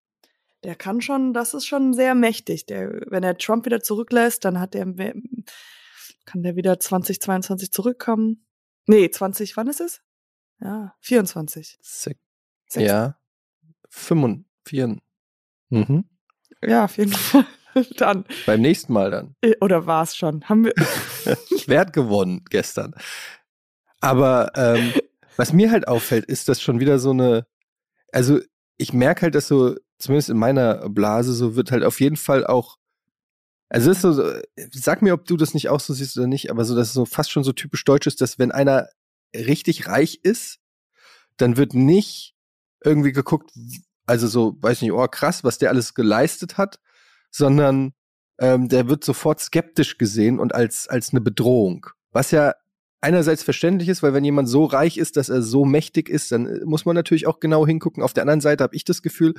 [0.62, 2.66] der kann schon, das ist schon sehr mächtig.
[2.66, 4.84] Der, wenn er Trump wieder zurücklässt, dann hat er,
[6.26, 8.46] kann der wieder 2022 zurückkommen.
[8.86, 10.00] Nee, 20, wann ist es?
[10.60, 11.78] Ja, 24.
[11.82, 12.18] Sek-
[12.68, 13.16] Sechs- ja.
[13.88, 14.98] 45.
[15.70, 16.04] Mhm.
[16.62, 17.46] Ja, auf jeden Fall.
[17.96, 18.24] Dann.
[18.46, 19.34] Beim nächsten Mal dann.
[19.42, 20.48] Äh, Oder war es schon?
[20.48, 20.74] Haben wir.
[21.66, 22.94] Wer hat gewonnen gestern?
[24.00, 24.92] Aber ähm,
[25.36, 27.46] was mir halt auffällt, ist, dass schon wieder so eine,
[28.12, 28.40] also
[28.76, 32.46] ich merke halt, dass so, zumindest in meiner Blase, so wird halt auf jeden Fall
[32.46, 32.78] auch,
[33.68, 34.32] also es ist so, so,
[34.72, 36.94] sag mir, ob du das nicht auch so siehst oder nicht, aber so, dass es
[36.94, 38.88] so fast schon so typisch deutsch ist, dass wenn einer
[39.34, 40.58] richtig reich ist,
[41.36, 42.34] dann wird nicht
[42.82, 43.52] irgendwie geguckt,
[44.06, 46.80] also so, weiß nicht, oh krass, was der alles geleistet hat,
[47.30, 47.92] sondern
[48.38, 51.86] ähm, der wird sofort skeptisch gesehen und als, als eine Bedrohung.
[52.12, 52.54] Was ja
[53.00, 56.46] einerseits verständlich ist, weil wenn jemand so reich ist, dass er so mächtig ist, dann
[56.46, 58.02] äh, muss man natürlich auch genau hingucken.
[58.02, 59.34] Auf der anderen Seite habe ich das Gefühl,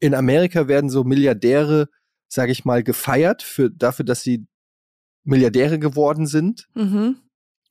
[0.00, 1.88] in Amerika werden so Milliardäre,
[2.28, 4.46] sage ich mal, gefeiert für, dafür, dass sie
[5.24, 6.68] Milliardäre geworden sind.
[6.74, 7.16] Mhm.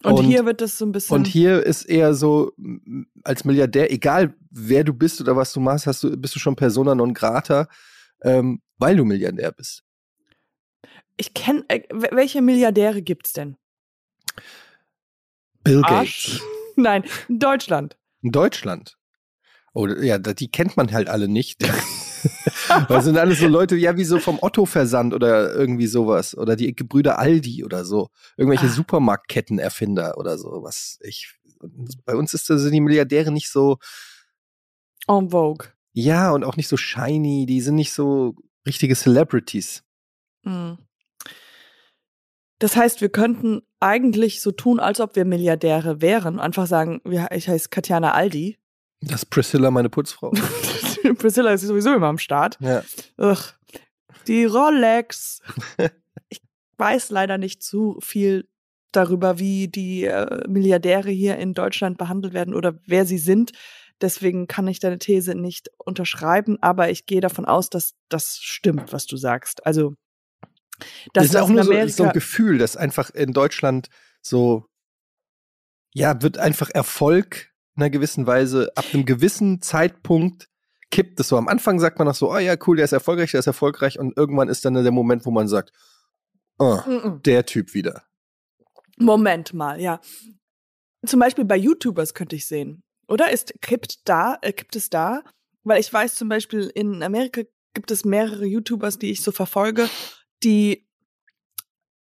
[0.04, 1.16] Und, Und- hier wird das so ein bisschen.
[1.16, 2.52] Und hier ist eher so,
[3.24, 6.56] als Milliardär, egal wer du bist oder was du machst, hast du, bist du schon
[6.56, 7.68] persona non grata,
[8.22, 9.84] ähm, weil du Milliardär bist.
[11.18, 11.64] ich kenne.
[11.70, 13.58] Äh, wel- welche Milliardäre gibt's denn?
[15.64, 16.42] Bill Arsch?
[16.76, 17.98] Nein, in Deutschland.
[18.22, 18.98] In Deutschland.
[19.74, 21.62] Oh, ja, die kennt man halt alle nicht.
[22.88, 26.36] Weil sind alles so Leute, ja, wie so vom Otto-Versand oder irgendwie sowas.
[26.36, 28.10] Oder die Gebrüder Aldi oder so.
[28.38, 28.70] Irgendwelche Ah.
[28.70, 30.64] Supermarktkettenerfinder oder so.
[30.64, 31.34] Was ich.
[32.06, 33.78] Bei uns ist das, sind die Milliardäre nicht so,
[35.08, 35.68] En Vogue.
[35.94, 37.46] ja, und auch nicht so shiny.
[37.46, 39.84] Die sind nicht so richtige Celebrities.
[40.44, 40.78] Mhm.
[42.60, 46.40] Das heißt, wir könnten eigentlich so tun, als ob wir Milliardäre wären.
[46.40, 47.02] Einfach sagen,
[47.32, 48.58] ich heiße Katjana Aldi.
[49.02, 50.32] Das ist Priscilla, meine Putzfrau.
[51.18, 52.58] Priscilla ist sowieso immer am Start.
[52.62, 52.84] ja.
[53.18, 53.38] Ugh.
[54.28, 55.42] Die Rolex.
[56.30, 56.42] ich
[56.78, 58.48] weiß leider nicht zu viel
[58.92, 63.52] darüber, wie die äh, Milliardäre hier in Deutschland behandelt werden oder wer sie sind.
[64.02, 68.92] Deswegen kann ich deine These nicht unterschreiben, aber ich gehe davon aus, dass das stimmt,
[68.92, 69.66] was du sagst.
[69.66, 69.96] Also,
[70.78, 73.90] Das dass ist auch das nur so, so ein Gefühl, dass einfach in Deutschland
[74.22, 74.66] so,
[75.94, 80.50] ja, wird einfach Erfolg in einer gewissen Weise ab einem gewissen Zeitpunkt
[80.92, 81.38] kippt es so.
[81.38, 84.00] Am Anfang sagt man noch so, oh ja, cool, der ist erfolgreich, der ist erfolgreich
[84.00, 85.72] und irgendwann ist dann der Moment, wo man sagt,
[86.58, 87.22] oh, Mhm.
[87.24, 88.04] der Typ wieder.
[88.98, 90.00] Moment mal, ja.
[91.06, 92.82] Zum Beispiel bei YouTubers könnte ich sehen.
[93.08, 95.24] Oder ist kippt da, äh, gibt es da?
[95.64, 97.42] Weil ich weiß zum Beispiel in Amerika
[97.74, 99.90] gibt es mehrere YouTubers, die ich so verfolge,
[100.44, 100.88] die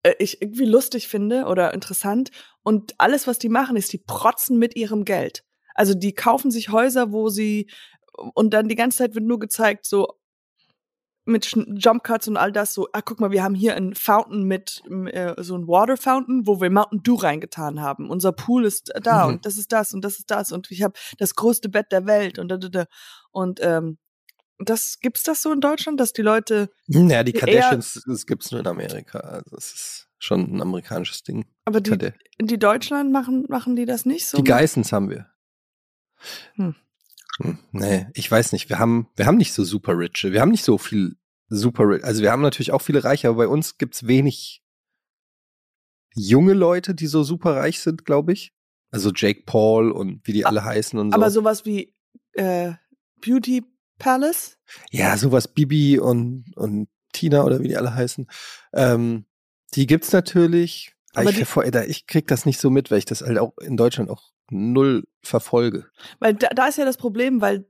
[0.04, 2.32] äh, ich irgendwie lustig finde oder interessant.
[2.62, 5.44] Und alles, was die machen, ist, die protzen mit ihrem Geld.
[5.76, 7.70] Also die kaufen sich Häuser, wo sie
[8.36, 10.20] und dann die ganze Zeit wird nur gezeigt, so
[11.26, 11.46] mit
[11.78, 14.82] Jump Cuts und all das so, ah, guck mal, wir haben hier ein Fountain mit
[15.12, 18.10] äh, so ein Water Fountain, wo wir Mountain Dew reingetan haben.
[18.10, 19.34] Unser Pool ist da Mhm.
[19.36, 22.06] und das ist das und das ist das und ich habe das größte Bett der
[22.06, 22.86] Welt und da, da, da.
[23.32, 23.98] und ähm,
[24.60, 28.52] das gibt's das so in Deutschland, dass die Leute, Naja, die Eher- Kardashians, das gibt's
[28.52, 29.20] nur in Amerika.
[29.20, 31.46] Also das ist schon ein amerikanisches Ding.
[31.66, 34.38] aber die, die Deutschland machen machen die das nicht so?
[34.38, 35.28] Die Geissens haben wir.
[36.56, 36.76] Hm.
[37.42, 38.70] Hm, Nee, ich weiß nicht.
[38.70, 40.32] Wir haben, wir haben nicht so super Riche.
[40.32, 41.16] Wir haben nicht so viel
[41.48, 42.04] super rich.
[42.04, 44.62] Also wir haben natürlich auch viele Reiche, aber bei uns gibt's wenig
[46.16, 48.54] junge Leute, die so super reich sind, glaube ich.
[48.92, 51.16] Also Jake Paul und wie die alle heißen und so.
[51.16, 51.96] Aber sowas wie
[52.34, 52.74] äh,
[53.22, 53.64] Beauty
[53.98, 54.58] Palace?
[54.92, 58.28] ja, sowas Bibi und, und Tina oder wie die alle heißen.
[58.74, 59.26] Ähm,
[59.76, 60.93] die gibt's natürlich.
[61.16, 63.78] Aber ich, die- ich krieg das nicht so mit, weil ich das halt auch in
[63.78, 65.88] Deutschland auch null verfolge.
[66.20, 67.68] Weil da, da ist ja das Problem, weil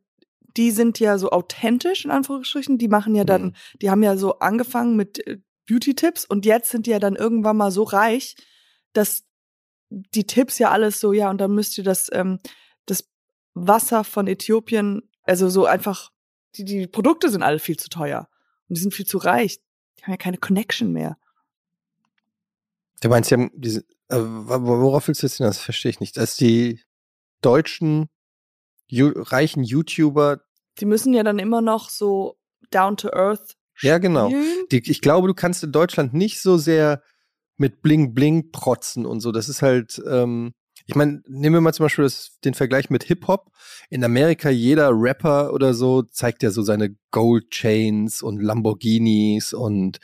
[0.57, 2.77] die sind ja so authentisch, in Anführungsstrichen.
[2.77, 3.53] Die machen ja dann, Mhm.
[3.81, 7.57] die haben ja so angefangen mit äh, Beauty-Tipps und jetzt sind die ja dann irgendwann
[7.57, 8.35] mal so reich,
[8.93, 9.23] dass
[9.89, 12.39] die Tipps ja alles so, ja, und dann müsst ihr das, ähm,
[12.85, 13.07] das
[13.53, 16.09] Wasser von Äthiopien, also so einfach,
[16.55, 18.27] die, die Produkte sind alle viel zu teuer
[18.67, 19.59] und die sind viel zu reich.
[19.99, 21.17] Die haben ja keine Connection mehr.
[23.03, 25.45] Du meinst, haben diese, äh, worauf willst du jetzt hin?
[25.45, 26.15] Das verstehe ich nicht.
[26.15, 26.79] Dass die
[27.41, 28.09] deutschen
[28.89, 30.41] reichen YouTuber.
[30.79, 32.37] Die müssen ja dann immer noch so
[32.71, 33.55] down to earth.
[33.81, 34.29] Ja, genau.
[34.71, 37.03] Die, ich glaube, du kannst in Deutschland nicht so sehr
[37.57, 39.33] mit Bling Bling protzen und so.
[39.33, 40.53] Das ist halt, ähm,
[40.85, 43.51] ich meine, nehmen wir mal zum Beispiel das, den Vergleich mit Hip-Hop.
[43.89, 49.99] In Amerika, jeder Rapper oder so zeigt ja so seine Gold Chains und Lamborghinis und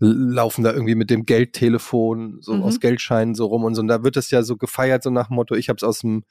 [0.00, 2.62] laufen da irgendwie mit dem Geldtelefon so mhm.
[2.62, 3.80] aus Geldscheinen so rum und so.
[3.80, 6.24] Und da wird das ja so gefeiert, so nach dem Motto, ich hab's aus dem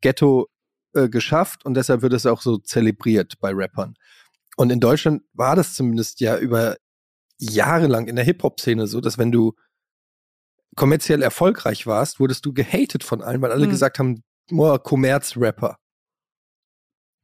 [0.00, 0.48] Ghetto
[0.94, 3.94] äh, geschafft und deshalb wird es auch so zelebriert bei Rappern.
[4.56, 6.76] Und in Deutschland war das zumindest ja über
[7.38, 9.54] Jahre lang in der Hip-Hop-Szene so, dass wenn du
[10.74, 13.70] kommerziell erfolgreich warst, wurdest du gehatet von allen, weil alle hm.
[13.70, 15.76] gesagt haben, nur Kommerz-Rapper.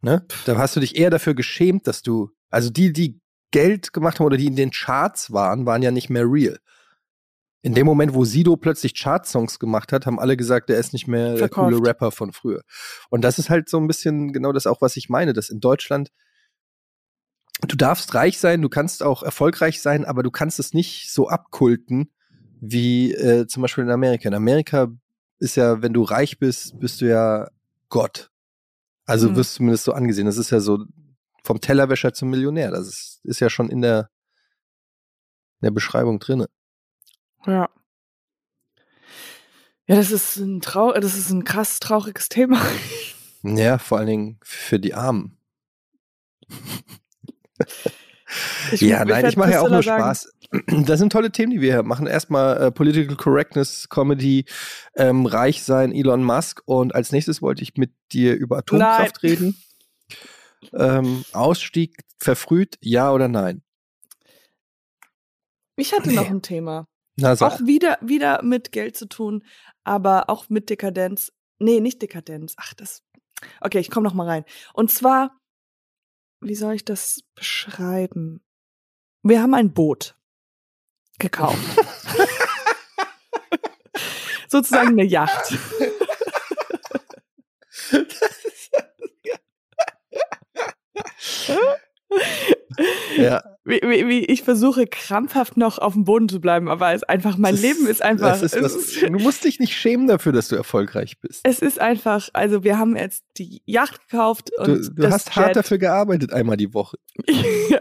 [0.00, 0.26] Ne?
[0.46, 3.21] Da hast du dich eher dafür geschämt, dass du, also die, die
[3.52, 6.58] Geld gemacht haben oder die in den Charts waren, waren ja nicht mehr real.
[7.64, 11.06] In dem Moment, wo Sido plötzlich Chart-Songs gemacht hat, haben alle gesagt, er ist nicht
[11.06, 11.70] mehr Verkauft.
[11.70, 12.62] der coole Rapper von früher.
[13.08, 15.60] Und das ist halt so ein bisschen genau das auch, was ich meine, dass in
[15.60, 16.10] Deutschland
[17.60, 21.28] du darfst reich sein, du kannst auch erfolgreich sein, aber du kannst es nicht so
[21.28, 22.10] abkulten,
[22.60, 24.28] wie äh, zum Beispiel in Amerika.
[24.28, 24.88] In Amerika
[25.38, 27.48] ist ja, wenn du reich bist, bist du ja
[27.88, 28.30] Gott.
[29.04, 29.36] Also mhm.
[29.36, 30.26] wirst zumindest so angesehen.
[30.26, 30.84] Das ist ja so
[31.42, 32.70] vom Tellerwäscher zum Millionär.
[32.70, 34.10] Das ist, ist ja schon in der,
[35.60, 36.48] in der Beschreibung drinne.
[37.46, 37.68] Ja.
[39.86, 42.60] Ja, das ist ein trau das ist ein krass trauriges Thema.
[43.42, 45.36] Ja, vor allen Dingen für die Armen.
[48.72, 50.30] Ja, nein, ich mache ja auch nur Spaß.
[50.84, 52.06] Das sind tolle Themen, die wir hier machen.
[52.06, 54.44] Erstmal äh, Political Correctness, Comedy,
[54.96, 56.60] ähm, Reich sein, Elon Musk.
[56.66, 59.30] Und als nächstes wollte ich mit dir über Atomkraft nein.
[59.32, 59.62] reden.
[60.72, 63.62] Ähm, Ausstieg verfrüht, ja oder nein?
[65.76, 66.86] Ich hatte noch ein Thema.
[67.16, 69.44] Na, auch wieder, wieder mit Geld zu tun,
[69.84, 71.32] aber auch mit Dekadenz.
[71.58, 72.54] Nee, nicht Dekadenz.
[72.56, 73.02] Ach, das.
[73.60, 74.44] Okay, ich komme noch mal rein.
[74.72, 75.38] Und zwar,
[76.40, 78.42] wie soll ich das beschreiben?
[79.22, 80.16] Wir haben ein Boot
[81.18, 81.58] gekauft.
[84.48, 85.56] Sozusagen eine Yacht.
[93.16, 93.42] ja.
[93.64, 97.36] Wie, wie, wie, ich versuche krampfhaft noch auf dem Boden zu bleiben, aber es einfach,
[97.36, 98.42] mein das Leben ist einfach.
[98.42, 101.42] Ist ist, du musst dich nicht schämen dafür, dass du erfolgreich bist.
[101.44, 104.66] Es ist einfach, also wir haben jetzt die Yacht gekauft und.
[104.66, 105.36] Du, du hast Jet.
[105.36, 106.98] hart dafür gearbeitet, einmal die Woche.
[107.68, 107.80] ja.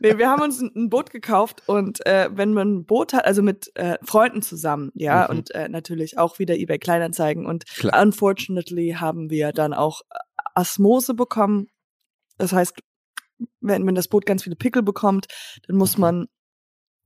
[0.00, 3.42] nee, wir haben uns ein, Boot gekauft und äh, wenn man ein Boot hat, also
[3.42, 5.36] mit äh, Freunden zusammen, ja, mhm.
[5.36, 8.02] und äh, natürlich auch wieder eBay Kleinanzeigen und Klar.
[8.02, 10.18] unfortunately haben wir dann auch äh,
[10.54, 11.68] Asmose bekommen.
[12.38, 12.80] Das heißt,
[13.60, 15.26] wenn, wenn das Boot ganz viele Pickel bekommt,
[15.66, 16.00] dann muss mhm.
[16.00, 16.26] man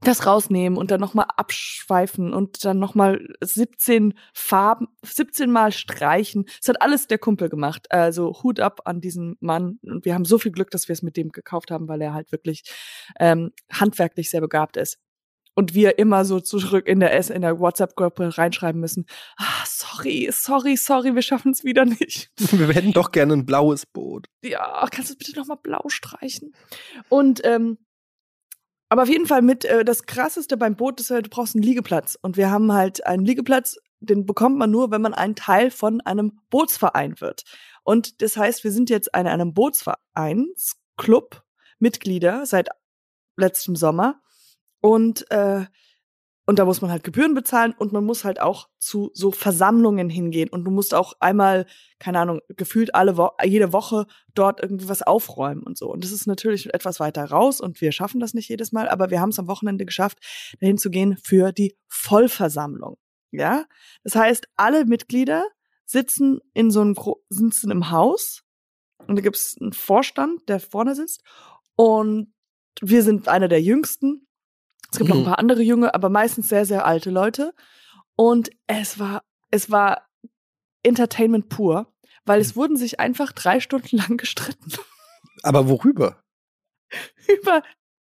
[0.03, 6.45] das rausnehmen und dann nochmal abschweifen und dann nochmal 17 Farben, 17 Mal streichen.
[6.61, 7.91] Das hat alles der Kumpel gemacht.
[7.91, 9.79] Also Hut ab an diesen Mann.
[9.83, 12.12] Und wir haben so viel Glück, dass wir es mit dem gekauft haben, weil er
[12.12, 12.62] halt wirklich
[13.19, 14.99] ähm, handwerklich sehr begabt ist.
[15.59, 19.07] Und wir immer so zurück in der S, in der WhatsApp-Gruppe reinschreiben müssen,
[19.38, 22.31] ah, sorry, sorry, sorry, wir schaffen es wieder nicht.
[22.53, 24.27] Wir hätten doch gerne ein blaues Boot.
[24.45, 26.55] Ja, kannst du bitte nochmal blau streichen?
[27.09, 27.79] Und ähm,
[28.88, 31.64] aber auf jeden Fall mit äh, das krasseste beim Boot ist halt, du brauchst einen
[31.64, 32.16] Liegeplatz.
[32.21, 36.01] Und wir haben halt einen Liegeplatz, den bekommt man nur, wenn man ein Teil von
[36.03, 37.45] einem Bootsverein wird.
[37.83, 41.42] Und das heißt, wir sind jetzt in einem Bootsvereinsclub
[41.79, 42.69] Mitglieder seit
[43.37, 44.21] letztem Sommer.
[44.81, 45.67] Und äh,
[46.49, 50.09] und da muss man halt Gebühren bezahlen und man muss halt auch zu so Versammlungen
[50.09, 50.49] hingehen.
[50.49, 51.67] Und du musst auch einmal,
[51.99, 55.91] keine Ahnung, gefühlt alle Wo jede Woche dort irgendwie was aufräumen und so.
[55.91, 59.11] Und das ist natürlich etwas weiter raus und wir schaffen das nicht jedes Mal, aber
[59.11, 60.19] wir haben es am Wochenende geschafft,
[60.61, 62.97] dahin zu gehen für die Vollversammlung.
[63.33, 63.65] Ja?
[64.05, 65.45] Das heißt, alle Mitglieder
[65.85, 66.95] sitzen in so einem,
[67.29, 68.45] sitzen im Haus
[69.09, 71.23] und da gibt es einen Vorstand, der vorne sitzt
[71.75, 72.33] und
[72.81, 74.26] wir sind einer der jüngsten
[74.97, 75.27] es gibt noch ein mhm.
[75.27, 77.53] paar andere junge, aber meistens sehr, sehr alte Leute.
[78.17, 80.09] Und es war, es war
[80.83, 81.93] Entertainment pur,
[82.25, 82.61] weil es mhm.
[82.61, 84.73] wurden sich einfach drei Stunden lang gestritten.
[85.43, 86.23] Aber worüber?
[87.29, 87.63] Über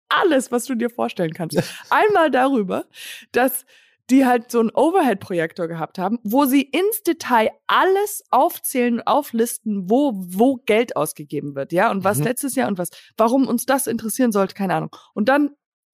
[0.09, 1.63] alles, was du dir vorstellen kannst.
[1.91, 2.87] Einmal darüber,
[3.31, 3.65] dass
[4.11, 10.11] die halt so einen Overhead-Projektor gehabt haben, wo sie ins Detail alles aufzählen auflisten, wo,
[10.17, 12.25] wo Geld ausgegeben wird, ja, und was mhm.
[12.25, 14.91] letztes Jahr und was, warum uns das interessieren sollte, keine Ahnung.
[15.15, 15.51] Und dann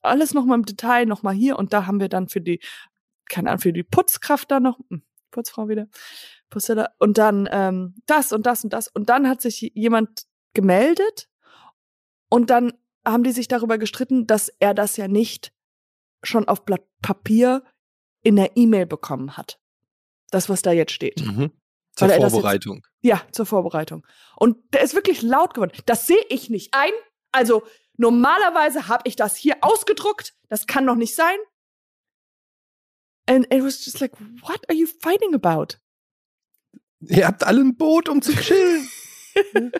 [0.06, 2.60] alles nochmal im Detail, nochmal hier und da haben wir dann für die,
[3.28, 5.86] keine Ahnung, für die Putzkraft da noch, hm, Putzfrau wieder,
[6.50, 8.88] Putzteller, und dann ähm, das und das und das.
[8.88, 10.22] Und dann hat sich jemand
[10.54, 11.28] gemeldet
[12.30, 12.72] und dann
[13.06, 15.52] haben die sich darüber gestritten, dass er das ja nicht
[16.22, 17.62] schon auf Blatt Papier
[18.22, 19.60] in der E-Mail bekommen hat.
[20.30, 21.20] Das, was da jetzt steht.
[21.24, 21.52] Mhm.
[21.94, 22.86] Zur Weil er das jetzt- Vorbereitung.
[23.00, 24.04] Ja, zur Vorbereitung.
[24.36, 25.72] Und der ist wirklich laut geworden.
[25.86, 26.90] Das sehe ich nicht ein.
[27.30, 27.62] Also
[27.96, 30.34] normalerweise habe ich das hier ausgedruckt.
[30.48, 31.36] Das kann doch nicht sein.
[33.28, 35.78] And it was just like, what are you fighting about?
[37.00, 38.88] Ihr habt alle ein Boot, um zu chillen.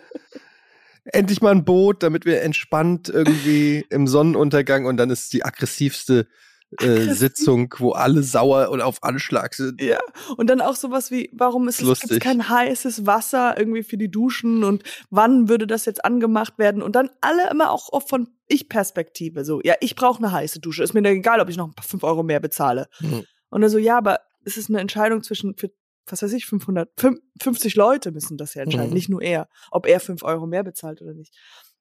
[1.05, 6.27] Endlich mal ein Boot, damit wir entspannt irgendwie im Sonnenuntergang und dann ist die aggressivste
[6.81, 7.13] äh.
[7.13, 9.81] Sitzung, wo alle sauer und auf Anschlag sind.
[9.81, 9.99] Ja.
[10.35, 14.11] Und dann auch sowas wie, warum ist es gibt's kein heißes Wasser irgendwie für die
[14.11, 16.81] Duschen und wann würde das jetzt angemacht werden?
[16.81, 19.45] Und dann alle immer auch oft von Ich-Perspektive.
[19.45, 20.83] So, ja, ich brauche eine heiße Dusche.
[20.83, 22.87] Ist mir da egal, ob ich noch ein paar fünf Euro mehr bezahle.
[22.99, 23.23] Mhm.
[23.49, 25.71] Und er so, ja, aber es ist eine Entscheidung zwischen, für,
[26.05, 28.93] was weiß ich, 500, fün- 50 Leute müssen das ja entscheiden, Mhm.
[28.93, 31.33] nicht nur er, ob er fünf Euro mehr bezahlt oder nicht.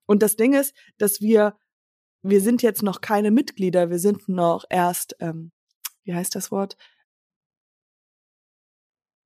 [0.07, 1.57] Und das Ding ist, dass wir,
[2.29, 5.53] wir sind jetzt noch keine Mitglieder, wir sind noch erst, ähm,
[6.05, 6.77] wie heißt das Wort?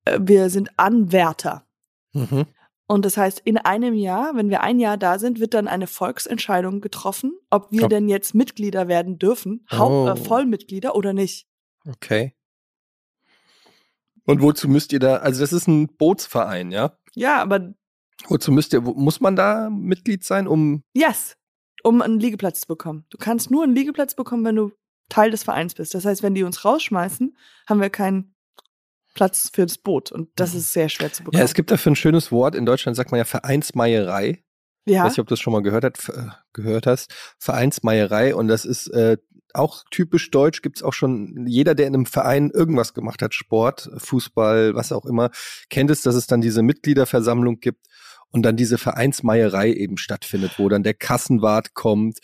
[0.05, 1.67] Äh, Wir sind Anwärter.
[2.13, 2.45] Mhm.
[2.87, 5.87] Und das heißt, in einem Jahr, wenn wir ein Jahr da sind, wird dann eine
[5.87, 10.07] Volksentscheidung getroffen, ob wir Ob- denn jetzt Mitglieder werden dürfen, Haupt, Oh.
[10.09, 11.47] äh, Vollmitglieder oder nicht.
[11.87, 12.35] Okay.
[14.25, 16.97] Und wozu müsst ihr da, also das ist ein Bootsverein, ja?
[17.15, 17.73] Ja, aber
[18.27, 21.37] Wozu müsst ihr, muss man da Mitglied sein, um, Yes,
[21.83, 23.05] um einen Liegeplatz zu bekommen.
[23.09, 24.71] Du kannst nur einen Liegeplatz bekommen, wenn du
[25.09, 25.93] Teil des Vereins bist.
[25.93, 27.35] Das heißt, wenn die uns rausschmeißen,
[27.67, 28.33] haben wir keinen
[29.13, 30.11] Platz für das Boot.
[30.11, 31.39] Und das ist sehr schwer zu bekommen.
[31.39, 34.43] ja, es gibt dafür ein schönes Wort, in Deutschland sagt man ja Vereinsmeierei.
[34.85, 35.03] Ich ja?
[35.03, 37.13] weiß nicht, ob du das schon mal gehört, hat, äh, gehört hast.
[37.37, 39.17] Vereinsmeierei und das ist äh,
[39.53, 43.89] auch typisch deutsch, gibt's auch schon, jeder, der in einem Verein irgendwas gemacht hat, Sport,
[43.97, 45.29] Fußball, was auch immer,
[45.69, 47.85] kennt es, dass es dann diese Mitgliederversammlung gibt
[48.31, 52.19] und dann diese Vereinsmeierei eben stattfindet, wo dann der Kassenwart kommt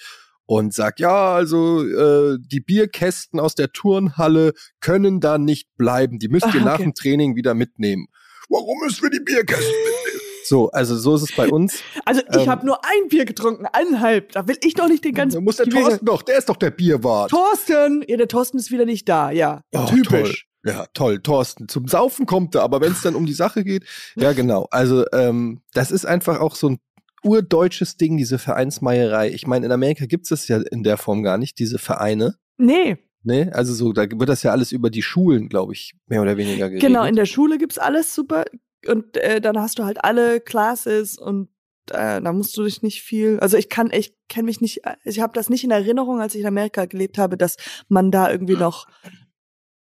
[0.46, 6.30] und sagt, ja, also äh, die Bierkästen aus der Turnhalle können da nicht bleiben, die
[6.30, 6.84] müsst ihr Ah, nach okay.
[6.84, 8.08] dem Training wieder mitnehmen.
[8.50, 10.22] Warum müssen wir die Bierkästen mitnehmen?
[10.46, 11.82] So, also so ist es bei uns.
[12.06, 14.32] also ich ähm, habe nur ein Bier getrunken, eineinhalb.
[14.32, 15.36] Da will ich doch nicht den ganzen.
[15.36, 17.30] Da muss der Bier- Thorsten doch, der ist doch der Bierwart.
[17.32, 18.06] Thorsten!
[18.08, 19.60] Ja, der Thorsten ist wieder nicht da, ja.
[19.76, 20.48] Oh, Typisch.
[20.68, 21.68] Ja, toll, Thorsten.
[21.68, 24.68] Zum Saufen kommt er, aber wenn es dann um die Sache geht, ja genau.
[24.70, 26.80] Also ähm, das ist einfach auch so ein
[27.24, 29.30] urdeutsches Ding, diese Vereinsmeierei.
[29.32, 32.36] Ich meine, in Amerika gibt es ja in der Form gar nicht, diese Vereine.
[32.58, 33.52] Nee, Ne?
[33.54, 36.70] Also so, da wird das ja alles über die Schulen, glaube ich, mehr oder weniger
[36.70, 36.82] geregelt.
[36.82, 37.04] genau.
[37.04, 38.46] In der Schule gibt's alles super.
[38.88, 41.50] Und äh, dann hast du halt alle Classes und
[41.92, 43.38] äh, da musst du dich nicht viel.
[43.42, 46.42] Also ich kann, ich kenne mich nicht, ich habe das nicht in Erinnerung, als ich
[46.42, 47.58] in Amerika gelebt habe, dass
[47.90, 48.88] man da irgendwie noch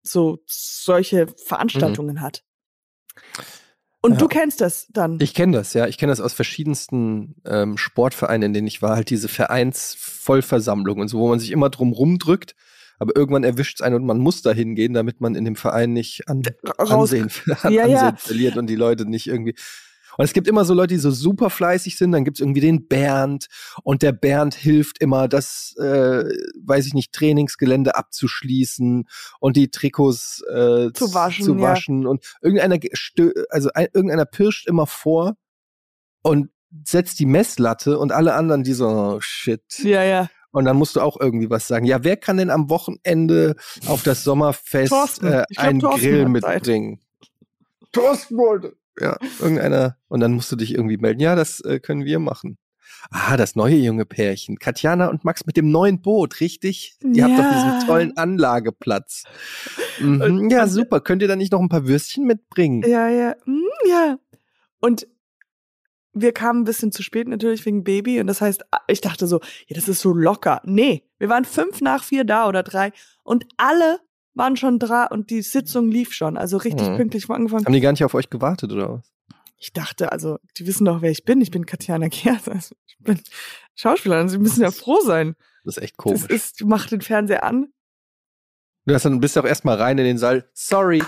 [0.05, 2.43] so solche Veranstaltungen hat.
[4.03, 4.19] Und Ja.
[4.19, 5.19] du kennst das dann.
[5.21, 5.87] Ich kenne das, ja.
[5.87, 11.09] Ich kenne das aus verschiedensten ähm, Sportvereinen, in denen ich war, halt diese Vereinsvollversammlungen und
[11.09, 12.55] so, wo man sich immer drum rumdrückt,
[12.99, 15.95] aber irgendwann erwischt es einen und man muss da hingehen, damit man in dem Verein
[15.95, 16.43] nicht an,
[16.79, 16.91] raus.
[17.15, 17.31] Ansehen,
[17.63, 18.09] an Ja, ja.
[18.09, 19.55] Ansehen verliert und die Leute nicht irgendwie.
[20.17, 22.13] Und es gibt immer so Leute, die so super fleißig sind.
[22.13, 23.47] Dann gibt es irgendwie den Bernd
[23.83, 26.25] und der Bernd hilft immer, das, äh,
[26.63, 29.09] weiß ich nicht, Trainingsgelände abzuschließen
[29.41, 31.63] und die Trikots äh, Zu waschen, zu ja.
[31.63, 32.07] waschen.
[32.07, 32.79] Und irgendeiner,
[33.51, 35.37] also ein, irgendeiner pirscht immer vor
[36.23, 36.51] und
[36.85, 39.63] setzt die Messlatte und alle anderen, die so, oh, shit.
[39.79, 40.29] Ja, ja.
[40.51, 41.85] Und dann musst du auch irgendwie was sagen.
[41.85, 46.55] Ja, wer kann denn am Wochenende auf das Sommerfest äh, einen Grill hat Zeit.
[46.55, 47.01] mitbringen?
[47.91, 48.77] Thorsten wollte.
[49.01, 49.97] Ja, irgendeiner.
[50.09, 51.21] Und dann musst du dich irgendwie melden.
[51.21, 52.59] Ja, das äh, können wir machen.
[53.11, 54.59] Ah, das neue junge Pärchen.
[54.59, 56.97] Katjana und Max mit dem neuen Boot, richtig?
[57.03, 57.53] Ihr habt doch Ja.
[57.75, 59.25] diesen tollen Anlageplatz.
[60.01, 60.21] Mhm.
[60.23, 61.01] Und- Ja, super.
[61.01, 62.83] Könnt ihr da nicht noch ein paar Würstchen mitbringen?
[62.87, 63.35] Ja, ja.
[63.45, 64.17] Mm, ja.
[64.81, 65.07] Und
[66.13, 68.21] wir kamen ein bisschen zu spät natürlich wegen Baby.
[68.21, 70.63] Und das heißt, ich dachte so, ja, das ist so locker.
[70.65, 72.93] Nee, wir waren fünf nach vier da oder drei.
[73.25, 73.99] Und alle
[74.35, 76.37] waren schon da und die Sitzung lief schon.
[76.37, 76.97] Also richtig Mhm.
[76.97, 77.65] pünktlich angefangen.
[77.65, 79.13] Haben die gar nicht auf euch gewartet, oder was?
[79.57, 81.41] Ich dachte, also, die wissen doch, wer ich bin.
[81.41, 82.49] Ich bin Katjana Gers.
[82.49, 83.21] Also, ich bin
[83.75, 84.29] Schauspielerin.
[84.29, 85.37] Sie müssen ja froh sein.
[85.65, 86.23] Das ist echt komisch.
[86.23, 87.69] Das ist, du machst den Fernseher an.
[88.85, 90.47] Du hast dann bist auch erstmal rein in den Saal.
[90.53, 91.03] Sorry.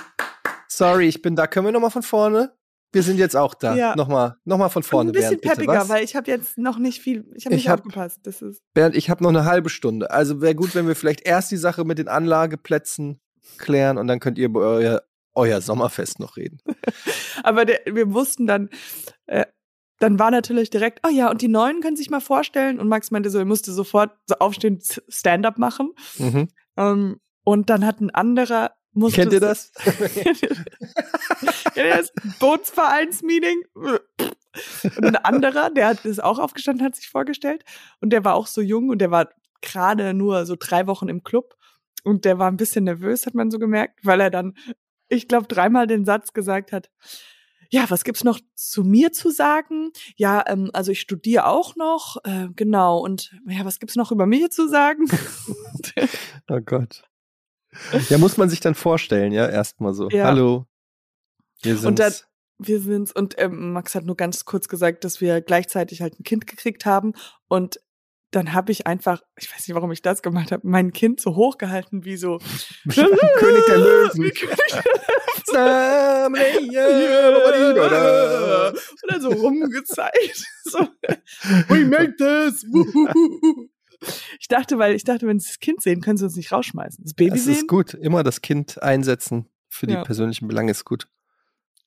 [0.69, 1.47] Sorry, ich bin da.
[1.47, 2.56] Können wir nochmal von vorne?
[2.93, 3.75] Wir sind jetzt auch da.
[3.75, 3.95] Ja.
[3.97, 5.11] Nochmal, nochmal von vorne.
[5.11, 5.55] ein bisschen Bernd, bitte.
[5.57, 5.89] peppiger, Was?
[5.89, 8.21] weil ich habe jetzt noch nicht viel, ich habe Ich nicht hab- aufgepasst.
[8.25, 10.11] Das ist, Bernd, ich habe noch eine halbe Stunde.
[10.11, 13.21] Also wäre gut, wenn wir vielleicht erst die Sache mit den Anlageplätzen
[13.59, 15.03] klären und dann könnt ihr über euer,
[15.35, 16.59] euer Sommerfest noch reden.
[17.43, 18.71] Aber der, wir wussten dann,
[19.27, 19.45] äh,
[19.99, 22.79] dann war natürlich direkt, oh ja, und die Neuen können sich mal vorstellen.
[22.79, 24.79] Und Max meinte so, er musste sofort so aufstehen,
[25.09, 25.93] Stand-up machen.
[26.19, 26.49] Mhm.
[26.77, 29.73] Ähm, und dann hat ein anderer musste Kennt ihr das?
[31.75, 33.63] ja, das Bootsvereinsmeeting.
[33.77, 37.65] Und ein anderer, der hat ist auch aufgestanden, hat sich vorgestellt.
[38.01, 39.29] Und der war auch so jung und der war
[39.61, 41.57] gerade nur so drei Wochen im Club.
[42.05, 44.57] Und der war ein bisschen nervös, hat man so gemerkt, weil er dann,
[45.09, 46.91] ich glaube, dreimal den Satz gesagt hat.
[47.69, 49.91] Ja, was gibt's noch zu mir zu sagen?
[50.15, 52.99] Ja, ähm, also ich studiere auch noch, äh, genau.
[52.99, 55.07] Und ja, was gibt's noch über mich zu sagen?
[56.49, 57.03] oh Gott.
[58.09, 60.09] Ja, muss man sich dann vorstellen, ja, erstmal so.
[60.11, 60.25] Ja.
[60.25, 60.67] Hallo.
[61.63, 61.87] Wir sind's.
[61.87, 62.13] Und dann,
[62.59, 63.13] wir sind's.
[63.13, 66.87] Und ähm, Max hat nur ganz kurz gesagt, dass wir gleichzeitig halt ein Kind gekriegt
[66.87, 67.13] haben.
[67.49, 67.81] Und
[68.31, 71.37] dann habe ich einfach, ich weiß nicht, warum ich das gemacht habe, mein Kind so
[71.37, 72.39] hochgehalten wie so
[72.89, 74.23] König der Löwen.
[74.23, 74.85] Wie König der
[75.55, 75.93] Löwen.
[79.03, 80.45] Und dann so rumgezeigt.
[80.65, 80.81] So,
[81.69, 82.65] we make this.
[84.41, 87.03] Ich dachte, weil ich dachte, wenn sie das Kind sehen, können sie uns nicht rausschmeißen.
[87.05, 87.55] Das Baby Das sehen.
[87.55, 87.95] ist gut.
[87.95, 90.05] Immer das Kind einsetzen für die Ja.
[90.05, 91.09] persönlichen Belange ist gut.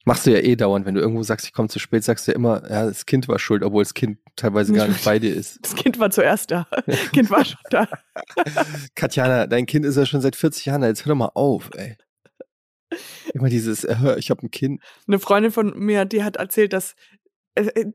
[0.05, 0.85] Machst du ja eh dauernd.
[0.85, 3.27] Wenn du irgendwo sagst, ich komme zu spät, sagst du ja immer, ja, das Kind
[3.27, 5.59] war schuld, obwohl das Kind teilweise gar nicht bei dir ist.
[5.61, 6.67] Das Kind war zuerst da.
[6.87, 7.87] Das Kind war schon da.
[8.95, 10.87] Katjana, dein Kind ist ja schon seit 40 Jahren da.
[10.87, 11.97] Jetzt hör doch mal auf, ey.
[13.33, 14.81] Immer dieses, äh, ich habe ein Kind.
[15.07, 16.95] Eine Freundin von mir, die hat erzählt, dass
[17.55, 17.91] äh, äh,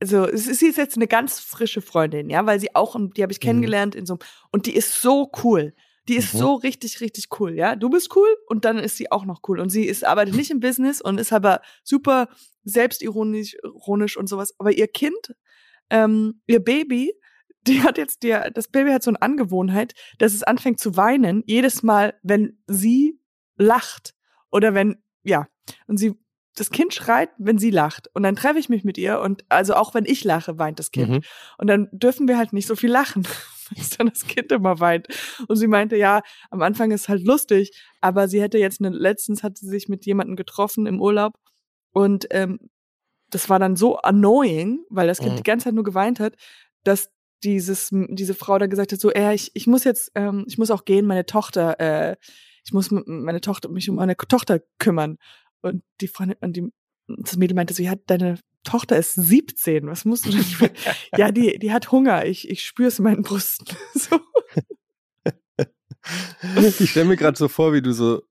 [0.00, 3.38] also sie ist jetzt eine ganz frische Freundin, ja, weil sie auch, die habe ich
[3.38, 3.46] Mhm.
[3.46, 4.20] kennengelernt in so einem,
[4.52, 5.74] und die ist so cool.
[6.08, 6.38] Die ist Mhm.
[6.38, 7.74] so richtig, richtig cool, ja.
[7.74, 9.58] Du bist cool und dann ist sie auch noch cool.
[9.58, 12.28] Und sie ist, arbeitet nicht im Business und ist aber super
[12.62, 14.54] selbstironisch ironisch und sowas.
[14.58, 15.34] Aber ihr Kind,
[15.90, 17.12] ähm, ihr Baby,
[17.66, 21.42] die hat jetzt, die, das Baby hat so eine Angewohnheit, dass es anfängt zu weinen,
[21.46, 23.18] jedes Mal, wenn sie
[23.56, 24.14] lacht.
[24.52, 25.48] Oder wenn, ja.
[25.88, 26.14] Und sie,
[26.56, 28.08] das Kind schreit, wenn sie lacht.
[28.14, 30.90] Und dann treffe ich mich mit ihr und also auch wenn ich lache, weint das
[30.90, 31.10] Kind.
[31.10, 31.20] Mhm.
[31.58, 33.26] Und dann dürfen wir halt nicht so viel lachen,
[33.74, 35.06] bis dann das Kind immer weint.
[35.48, 39.42] Und sie meinte, ja, am Anfang ist halt lustig, aber sie hätte jetzt eine, letztens
[39.42, 41.34] hat sie sich mit jemandem getroffen im Urlaub
[41.92, 42.58] und ähm,
[43.30, 45.36] das war dann so annoying, weil das Kind Mhm.
[45.36, 46.34] die ganze Zeit nur geweint hat,
[46.84, 47.10] dass
[47.42, 50.70] dieses, diese Frau da gesagt hat, so, äh, ich, ich muss jetzt, ähm, ich muss
[50.70, 52.16] auch gehen, meine Tochter, äh,
[52.64, 55.18] ich muss meine Tochter, mich um meine Tochter kümmern.
[55.62, 56.72] Und die Freundin, und die,
[57.08, 60.44] das Mädel meinte so, ja, deine Tochter ist 17, was musst du denn?
[61.16, 63.76] ja, die, die hat Hunger, ich, ich spüre es in meinen Brüsten.
[63.94, 64.20] so.
[66.78, 68.22] Ich stelle mir gerade so vor, wie du so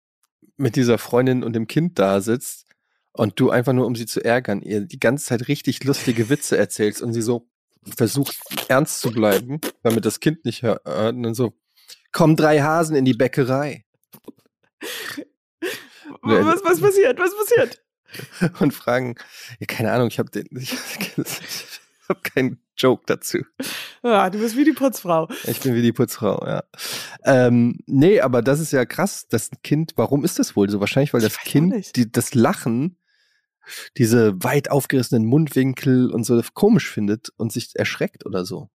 [0.55, 2.67] mit dieser Freundin und dem Kind da sitzt
[3.11, 6.57] und du einfach nur, um sie zu ärgern, ihr die ganze Zeit richtig lustige Witze
[6.57, 7.49] erzählst und sie so
[7.97, 8.37] versucht,
[8.69, 10.87] ernst zu bleiben, damit das Kind nicht hört.
[10.87, 11.53] Und dann so,
[12.11, 13.84] kommen drei Hasen in die Bäckerei.
[16.25, 17.19] Was, was passiert?
[17.19, 17.81] Was passiert?
[18.59, 19.15] Und fragen,
[19.59, 20.73] ja, keine Ahnung, ich habe den, ich,
[22.09, 23.39] habe keinen Joke dazu.
[24.03, 25.29] Ah, du bist wie die Putzfrau.
[25.45, 26.63] Ich bin wie die Putzfrau, ja.
[27.23, 30.79] Ähm, nee, aber das ist ja krass, das Kind, warum ist das wohl so?
[30.79, 32.97] Wahrscheinlich, weil das Kind die, das Lachen,
[33.97, 38.69] diese weit aufgerissenen Mundwinkel und so komisch findet und sich erschreckt oder so.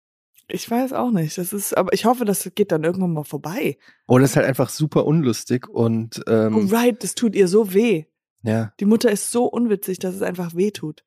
[0.52, 1.38] Ich weiß auch nicht.
[1.38, 3.78] Das ist, aber ich hoffe, das geht dann irgendwann mal vorbei.
[4.06, 8.04] Oder ist halt einfach super unlustig und ähm, oh, right, das tut ihr so weh.
[8.42, 11.04] ja, Die Mutter ist so unwitzig, dass es einfach weh tut.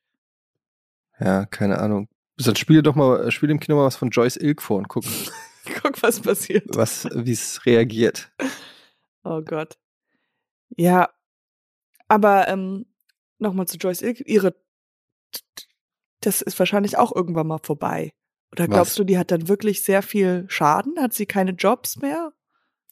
[1.20, 2.08] ja, keine Ahnung.
[2.38, 5.04] Dann spiele doch mal, spiel im Kino mal was von Joyce Ilk vor und guck,
[5.82, 6.66] Guck, was passiert.
[6.76, 8.32] was, wie es reagiert.
[9.26, 9.78] Oh Gott.
[10.76, 11.10] Ja,
[12.10, 12.86] aber ähm,
[13.40, 14.20] nochmal zu Joyce Ilk.
[14.28, 14.54] Ihre,
[16.20, 18.12] das ist wahrscheinlich auch irgendwann mal vorbei.
[18.54, 18.96] Oder glaubst Was?
[18.98, 21.00] du, die hat dann wirklich sehr viel Schaden?
[21.00, 22.34] Hat sie keine Jobs mehr?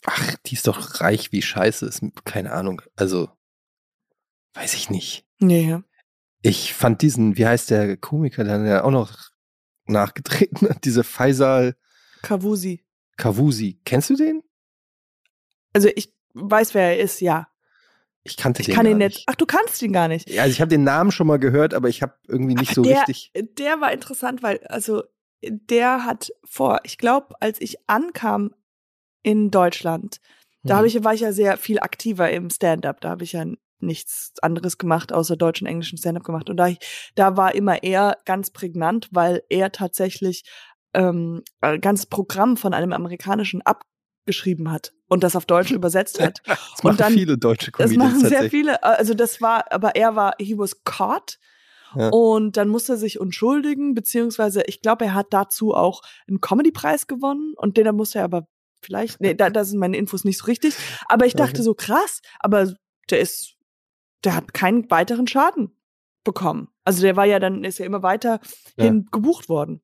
[0.06, 2.82] Ach, die ist doch reich wie Scheiße, ist keine Ahnung.
[2.96, 3.30] Also,
[4.56, 5.28] weiß ich nicht.
[5.38, 5.78] Nee.
[6.42, 9.16] Ich fand diesen, wie heißt der Komiker, der ja auch noch
[9.86, 11.76] nachgetreten hat, diese Faisal
[12.24, 12.84] Kavusi.
[13.18, 13.80] Kavusi.
[13.86, 14.42] Kennst du den?
[15.74, 17.48] Also ich weiß, wer er ist, ja.
[18.24, 19.24] Ich kannte Ich den kann gar ihn nicht.
[19.28, 20.28] Ach, du kannst ihn gar nicht.
[20.28, 22.82] Ja, also ich habe den Namen schon mal gehört, aber ich habe irgendwie nicht so
[22.82, 23.32] der, richtig.
[23.58, 25.04] Der war interessant, weil, also,
[25.44, 28.54] der hat vor, ich glaube, als ich ankam
[29.24, 30.18] in Deutschland,
[30.64, 30.78] da Mhm.
[30.78, 33.02] habe ich, war ich ja sehr viel aktiver im Stand-up.
[33.02, 33.46] Da habe ich ja
[33.80, 36.50] nichts anderes gemacht, außer deutschen, englischen Stand-up gemacht.
[36.52, 36.78] Und da, ich,
[37.16, 40.44] da war immer er ganz prägnant, weil er tatsächlich
[40.94, 46.42] ähm, ein ganzes Programm von einem amerikanischen abgeschrieben hat und das auf Deutsch übersetzt hat.
[46.46, 48.84] Das machen dann- viele deutsche Das Comedians machen sehr viele.
[48.84, 51.40] Also das war, aber er war, he was caught.
[51.96, 52.10] Ja.
[52.10, 57.08] Und dann musste er sich entschuldigen, beziehungsweise ich glaube, er hat dazu auch einen Comedy-Preis
[57.08, 58.48] gewonnen und den dann musste er aber
[58.82, 60.76] vielleicht, nee, da, da sind meine Infos nicht so richtig.
[61.08, 62.74] Aber ich dachte so krass, aber
[63.10, 63.56] der ist,
[64.24, 65.76] der hat keinen weiteren Schaden.
[66.24, 66.68] bekommen.
[66.84, 68.40] Also der war ja dann, ist ja immer weiter
[68.78, 68.86] Ja.
[68.86, 69.82] hin gebucht worden.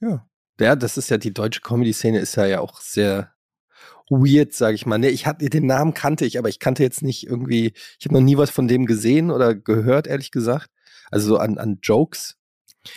[0.00, 0.26] Ja.
[0.58, 3.32] Ja, das ist ja die deutsche Comedy-Szene ist ja, ja auch sehr
[4.08, 4.96] weird, sage ich mal.
[4.98, 8.14] Nee, ich hatte den Namen kannte ich, aber ich kannte jetzt nicht irgendwie, ich habe
[8.14, 10.70] noch nie was von dem gesehen oder gehört, ehrlich gesagt.
[11.10, 12.36] Also so an, an Jokes.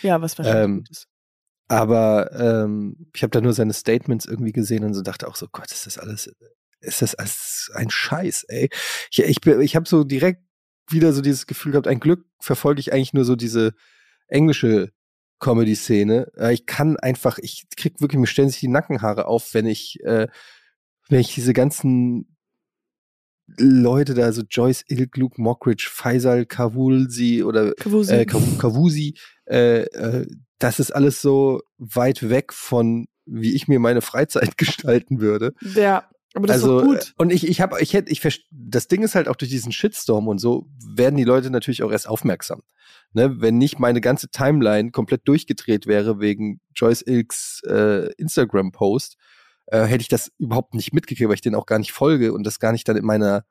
[0.01, 1.07] Ja, was wahrscheinlich Ähm, gut ist.
[1.68, 5.47] Aber ähm, ich habe da nur seine Statements irgendwie gesehen und so dachte auch so,
[5.51, 6.34] Gott, ist das alles,
[6.82, 8.70] ist das alles ein Scheiß, ey.
[9.12, 10.41] Ich, ich, ich habe so direkt
[10.89, 13.74] wieder so dieses Gefühl gehabt, ein Glück verfolge ich eigentlich nur so diese
[14.28, 14.91] englische
[15.39, 16.32] Comedy-Szene.
[16.38, 19.99] Äh, ich kann einfach, ich krieg wirklich, mir stellen sich die Nackenhaare auf, wenn ich,
[20.03, 20.28] äh,
[21.07, 22.36] wenn ich diese ganzen
[23.57, 28.13] Leute da, so Joyce Ilk, Luke Mockridge, Faisal Kavulsi oder Kawusi.
[28.13, 30.27] äh, Kawusi, äh, äh,
[30.59, 35.53] das ist alles so weit weg von, wie ich mir meine Freizeit gestalten würde.
[35.61, 36.03] ja,
[36.35, 37.01] aber das also, ist doch gut.
[37.01, 38.21] äh, und ich, ich habe, ich hätte, ich
[38.51, 41.91] das Ding ist halt auch durch diesen Shitstorm und so werden die Leute natürlich auch
[41.91, 42.61] erst aufmerksam.
[43.13, 43.41] Ne?
[43.41, 49.17] Wenn nicht meine ganze Timeline komplett durchgedreht wäre wegen Joyce Ilks äh, Instagram-Post,
[49.72, 52.43] äh, hätte ich das überhaupt nicht mitgekriegt, weil ich den auch gar nicht folge und
[52.45, 53.43] das gar nicht dann in meiner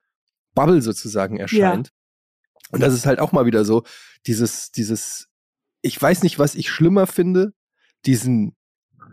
[0.55, 1.91] Bubble sozusagen erscheint.
[2.71, 3.85] Und das ist halt auch mal wieder so,
[4.27, 5.29] dieses, dieses,
[5.81, 7.53] ich weiß nicht, was ich schlimmer finde,
[8.05, 8.55] diesen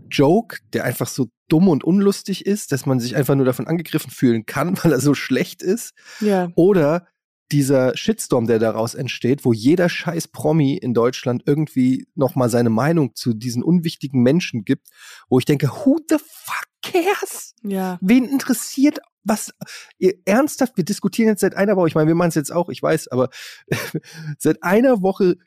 [0.10, 4.12] Joke, der einfach so dumm und unlustig ist, dass man sich einfach nur davon angegriffen
[4.12, 6.50] fühlen kann, weil er so schlecht ist, Ja.
[6.56, 7.08] oder
[7.52, 12.70] dieser Shitstorm, der daraus entsteht, wo jeder scheiß Promi in Deutschland irgendwie noch mal seine
[12.70, 14.88] Meinung zu diesen unwichtigen Menschen gibt,
[15.30, 17.54] wo ich denke, who the fuck cares?
[17.62, 17.98] Ja.
[18.02, 19.52] Wen interessiert was?
[19.98, 22.70] Ihr, ernsthaft, wir diskutieren jetzt seit einer Woche, ich meine, wir machen es jetzt auch,
[22.70, 23.30] ich weiß, aber
[24.40, 25.38] seit einer Woche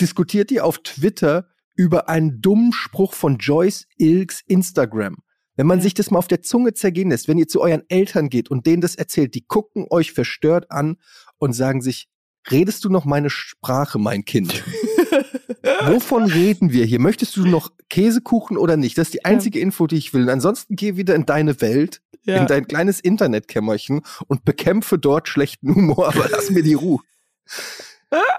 [0.00, 5.16] diskutiert ihr auf Twitter über einen dummen Spruch von Joyce Ilks Instagram.
[5.58, 5.82] Wenn man Ja.
[5.82, 8.64] sich das mal auf der Zunge zergehen lässt, wenn ihr zu euren Eltern geht und
[8.64, 10.96] denen das erzählt, die gucken euch verstört an
[11.38, 12.06] und sagen sich,
[12.48, 14.62] redest du noch meine Sprache, mein Kind?
[15.86, 17.00] Wovon reden wir hier?
[17.00, 18.96] Möchtest du noch Käsekuchen oder nicht?
[18.98, 20.22] Das ist die einzige Info, die ich will.
[20.22, 22.36] Und ansonsten geh wieder in deine Welt, ja.
[22.36, 27.00] in dein kleines Internetkämmerchen und bekämpfe dort schlechten Humor, aber lass mir die Ruhe.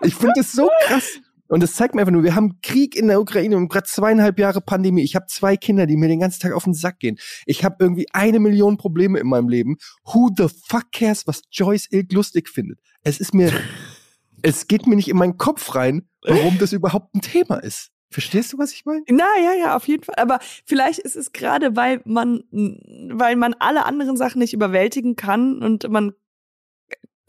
[0.01, 1.19] Ich finde das so krass.
[1.49, 4.37] Und das zeigt mir einfach nur, wir haben Krieg in der Ukraine und gerade zweieinhalb
[4.39, 5.01] Jahre Pandemie.
[5.01, 7.17] Ich habe zwei Kinder, die mir den ganzen Tag auf den Sack gehen.
[7.45, 9.77] Ich habe irgendwie eine Million Probleme in meinem Leben.
[10.05, 12.79] Who the fuck cares, was Joyce Ilk lustig findet?
[13.01, 13.51] Es ist mir,
[14.43, 17.89] es geht mir nicht in meinen Kopf rein, warum das überhaupt ein Thema ist.
[18.11, 19.03] Verstehst du, was ich meine?
[19.09, 20.15] Na ja, ja, auf jeden Fall.
[20.17, 25.61] Aber vielleicht ist es gerade, weil man, weil man alle anderen Sachen nicht überwältigen kann
[25.61, 26.13] und man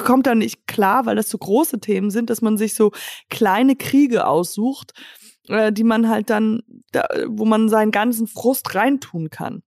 [0.04, 2.92] kommt da nicht klar, weil das so große Themen sind, dass man sich so
[3.28, 4.92] kleine Kriege aussucht,
[5.48, 9.62] äh, die man halt dann, da, wo man seinen ganzen Frust reintun kann.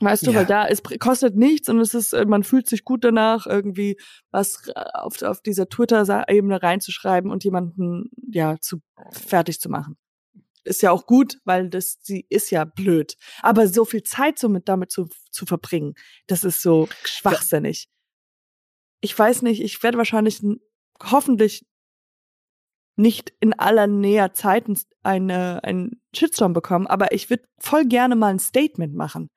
[0.00, 0.38] Weißt du, Ja.
[0.38, 3.96] weil da es kostet nichts und es ist, äh, man fühlt sich gut danach, irgendwie
[4.30, 9.96] was äh, auf, auf dieser Twitter-Ebene reinzuschreiben und jemanden ja zu fertig zu machen
[10.64, 13.16] ist ja auch gut, weil das sie ist ja blöd.
[13.42, 15.94] Aber so viel Zeit so mit damit zu, zu verbringen,
[16.26, 17.88] das ist so schwachsinnig.
[19.00, 20.40] Ich weiß nicht, ich werde wahrscheinlich
[21.02, 21.66] hoffentlich
[22.96, 28.16] nicht in aller näher Zeit ein- eine, einen Shitstorm bekommen, aber ich würde voll gerne
[28.16, 29.30] mal ein Statement machen.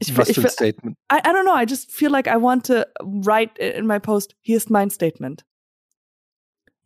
[0.00, 0.96] Ich, Was ich, für ein Statement.
[1.10, 4.36] I, I don't know, I just feel like I want to write in my post,
[4.42, 5.44] here's mein Statement.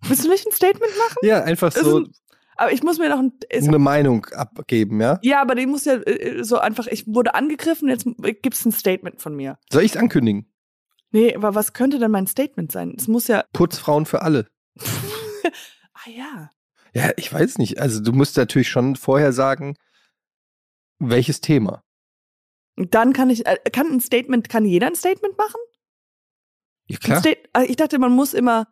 [0.03, 1.17] Willst du nicht ein Statement machen?
[1.23, 2.13] Ja, einfach Ist so ein-
[2.57, 5.19] Aber ich muss mir noch ein, ist, eine Meinung abgeben, ja?
[5.23, 8.07] ja, aber die muss ja äh, so einfach, ich wurde angegriffen, jetzt
[8.43, 9.59] gibt's ein Statement von mir.
[9.71, 10.52] Soll ich es ankündigen?
[11.13, 12.95] Nee, aber was könnte denn mein Statement sein?
[12.97, 14.49] Es muss ja, Putzfrauen für alle.
[15.95, 16.51] ah ja.
[16.95, 17.79] Ja, ich weiß nicht.
[17.81, 19.77] Also du musst natürlich schon vorher sagen,
[20.99, 21.83] welches Thema.
[22.77, 25.61] Dann kann ich, äh, kann ein Statement, kann jeder ein Statement machen?
[26.89, 27.23] Ja, klar.
[27.27, 28.67] Äh, ich dachte, man muss immer,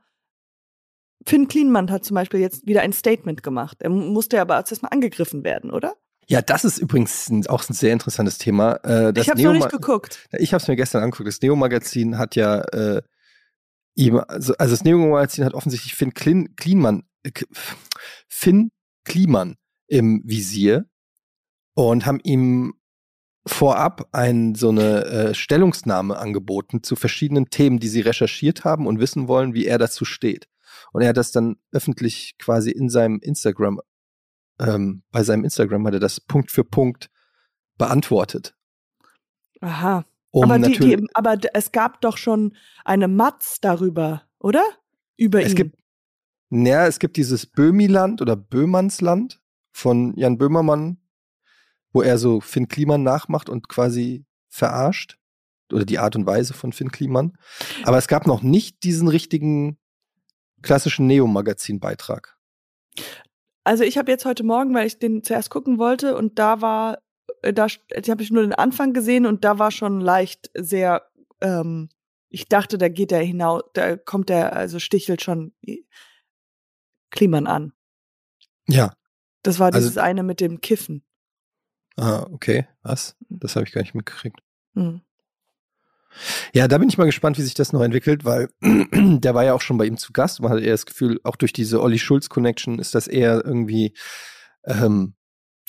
[1.27, 3.83] Finn Klienmann hat zum Beispiel jetzt wieder ein Statement gemacht.
[3.83, 5.97] Er mu- musste aber als erstmal angegriffen werden, oder?
[6.31, 8.75] Ja, das ist übrigens ein, auch ein sehr interessantes Thema.
[8.85, 10.29] Äh, ich habe noch nicht geguckt.
[10.39, 11.27] Ich habe es mir gestern angeguckt.
[11.27, 13.03] Das Neo-Magazin hat ja äh,
[13.97, 17.33] ihm, also, also das Neo-Magazin hat offensichtlich Finn Klin, Kliman, äh,
[18.29, 18.71] Finn
[19.05, 19.57] Kliman
[19.89, 20.85] im Visier
[21.75, 22.75] und haben ihm
[23.45, 29.01] vorab ein, so eine äh, Stellungsnahme angeboten zu verschiedenen Themen, die sie recherchiert haben und
[29.01, 30.47] wissen wollen, wie er dazu steht.
[30.93, 33.81] Und er hat das dann öffentlich quasi in seinem Instagram,
[34.61, 37.11] ähm, bei seinem Instagram hat er das Punkt für Punkt
[37.79, 38.55] beantwortet.
[39.61, 40.05] Aha.
[40.31, 44.63] Um aber, die, die, aber es gab doch schon eine Matz darüber, oder?
[45.17, 45.57] Über Es ihn.
[45.57, 45.77] gibt,
[46.51, 49.41] naja, es gibt dieses Böhmiland oder Böhmannsland
[49.73, 50.99] von Jan Böhmermann,
[51.93, 55.17] wo er so Finn Kliman nachmacht und quasi verarscht.
[55.73, 57.37] Oder die Art und Weise von Finn Kliman.
[57.85, 59.79] Aber es gab noch nicht diesen richtigen
[60.63, 62.37] klassischen Neo-Magazin-Beitrag?
[63.65, 67.03] Also ich habe jetzt heute Morgen, weil ich den zuerst gucken wollte und da war,
[67.43, 71.89] äh, da habe ich nur den Anfang gesehen und da war schon leicht sehr, ähm,
[72.29, 75.53] ich dachte, da geht er hinaus, da kommt er, also stichelt schon
[77.11, 77.73] Kliman an.
[78.69, 78.95] Ja.
[79.43, 81.05] Das war also dieses also, eine mit dem Kiffen.
[81.97, 82.67] Ah, okay.
[82.83, 83.17] Was?
[83.29, 83.41] Mhm.
[83.41, 84.41] Das habe ich gar nicht mitgekriegt.
[84.75, 85.03] Mhm.
[86.53, 89.55] Ja, da bin ich mal gespannt, wie sich das noch entwickelt, weil der war ja
[89.55, 90.41] auch schon bei ihm zu Gast.
[90.41, 93.95] Man hat eher das Gefühl, auch durch diese Olli Schulz-Connection ist das eher irgendwie.
[94.65, 95.15] Ähm,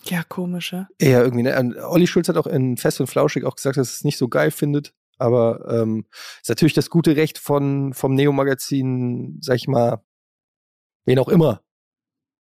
[0.03, 0.87] ja, komisch, ja.
[0.97, 1.43] Eher irgendwie.
[1.43, 1.85] Ne?
[1.87, 4.51] Olli Schulz hat auch in Fest und Flauschig auch gesagt, dass es nicht so geil
[4.51, 4.93] findet.
[5.17, 6.05] Aber ähm,
[6.41, 10.03] ist natürlich das gute Recht von, vom Neo-Magazin, sag ich mal,
[11.05, 11.61] wen auch immer,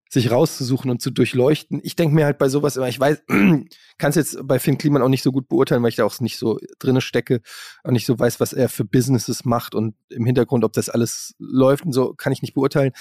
[0.09, 1.79] sich rauszusuchen und zu durchleuchten.
[1.83, 5.03] Ich denke mir halt bei sowas immer, ich weiß, kann es jetzt bei Finn Kliman
[5.03, 7.41] auch nicht so gut beurteilen, weil ich da auch nicht so drinne stecke
[7.83, 11.35] und nicht so weiß, was er für Businesses macht und im Hintergrund, ob das alles
[11.37, 12.91] läuft und so, kann ich nicht beurteilen.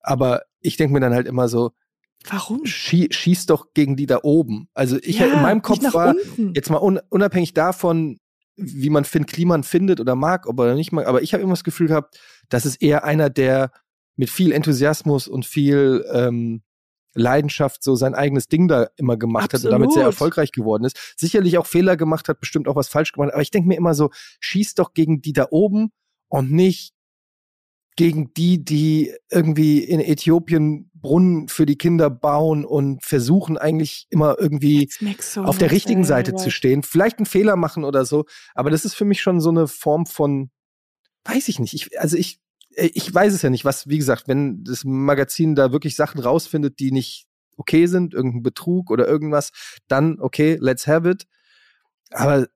[0.00, 1.72] Aber ich denke mir dann halt immer so,
[2.28, 2.66] Warum?
[2.66, 4.68] Schie schieß doch gegen die da oben.
[4.74, 6.52] Also ich ja, in meinem Kopf war unten.
[6.52, 8.18] jetzt mal un unabhängig davon,
[8.56, 11.52] wie man Finn Kliman findet oder mag, ob er nicht mag, aber ich habe immer
[11.52, 13.70] das Gefühl gehabt, das ist eher einer, der
[14.18, 16.62] mit viel Enthusiasmus und viel ähm,
[17.14, 19.64] Leidenschaft so sein eigenes Ding da immer gemacht Absolut.
[19.64, 21.14] hat und damit sehr erfolgreich geworden ist.
[21.16, 23.94] Sicherlich auch Fehler gemacht hat, bestimmt auch was falsch gemacht, aber ich denke mir immer
[23.94, 24.10] so,
[24.40, 25.92] schieß doch gegen die da oben
[26.28, 26.92] und nicht
[27.96, 34.36] gegen die, die irgendwie in Äthiopien Brunnen für die Kinder bauen und versuchen eigentlich immer
[34.38, 34.90] irgendwie
[35.20, 36.82] so auf der richtigen Seite zu stehen.
[36.82, 40.06] Vielleicht einen Fehler machen oder so, aber das ist für mich schon so eine Form
[40.06, 40.50] von,
[41.24, 41.74] weiß ich nicht.
[41.74, 42.40] Ich, also ich
[42.78, 46.78] ich weiß es ja nicht, was, wie gesagt, wenn das Magazin da wirklich Sachen rausfindet,
[46.78, 47.26] die nicht
[47.56, 49.50] okay sind, irgendein Betrug oder irgendwas,
[49.88, 51.26] dann okay, let's have it.
[52.10, 52.46] Aber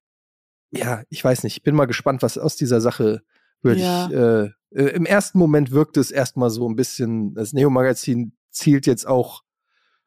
[0.70, 3.23] ja, ich weiß nicht, ich bin mal gespannt, was aus dieser Sache
[3.62, 3.79] wird.
[3.79, 4.07] Ja.
[4.07, 8.87] Ich, äh, äh, Im ersten Moment wirkt es erstmal so ein bisschen, das Neo-Magazin zielt
[8.87, 9.43] jetzt auch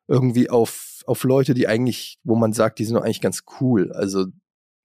[0.08, 3.92] irgendwie auf, auf Leute, die eigentlich, wo man sagt, die sind doch eigentlich ganz cool.
[3.92, 4.28] Also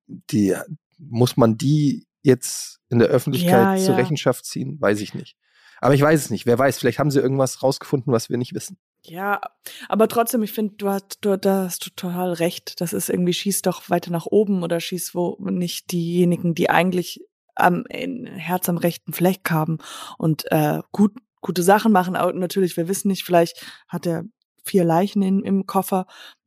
[0.06, 0.54] die
[0.98, 4.80] muss man die jetzt in der Öffentlichkeit ja, zur Rechenschaft ziehen?
[4.80, 5.36] Weiß ich nicht.
[5.80, 6.46] Aber ich weiß es nicht.
[6.46, 8.78] Wer weiß, vielleicht haben sie irgendwas rausgefunden, was wir nicht wissen.
[9.02, 9.40] Ja,
[9.88, 12.80] aber trotzdem, ich finde, du hast, du, da hast total recht.
[12.82, 17.24] Das ist irgendwie, schieß doch weiter nach oben oder schieß wo nicht diejenigen, die eigentlich
[17.54, 19.78] am Herz am rechten Fleck haben
[20.18, 22.14] und äh, gut, gute Sachen machen.
[22.16, 24.24] Aber natürlich, wir wissen nicht, vielleicht hat er
[24.64, 26.06] vier Leichen in, im Koffer.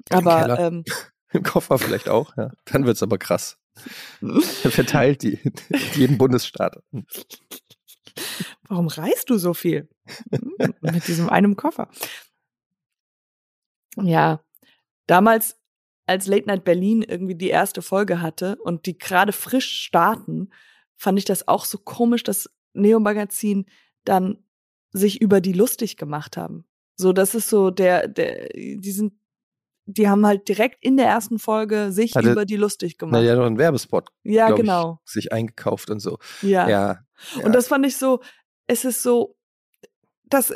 [0.09, 0.83] Aber Im, ähm,
[1.33, 2.51] Im Koffer vielleicht auch, ja.
[2.65, 3.57] Dann wird's aber krass.
[4.21, 5.39] Verteilt die,
[5.95, 6.81] jeden Bundesstaat.
[8.67, 9.89] Warum reist du so viel?
[10.81, 11.89] Mit diesem einem Koffer.
[13.97, 14.43] Ja,
[15.07, 15.59] damals,
[16.05, 20.49] als Late Night Berlin irgendwie die erste Folge hatte und die gerade frisch starten,
[20.95, 23.65] fand ich das auch so komisch, dass Neo Magazin
[24.03, 24.43] dann
[24.91, 26.65] sich über die lustig gemacht haben.
[26.95, 29.13] So, das ist so der, der, die sind
[29.85, 33.21] die haben halt direkt in der ersten Folge sich Hatte, über die lustig gemacht.
[33.21, 34.09] Na ja, noch einen Werbespot.
[34.23, 34.99] Ja, genau.
[35.05, 36.17] Ich, sich eingekauft und so.
[36.41, 36.69] Ja.
[36.69, 36.99] ja.
[37.43, 38.21] Und das fand ich so,
[38.67, 39.35] es ist so,
[40.25, 40.53] das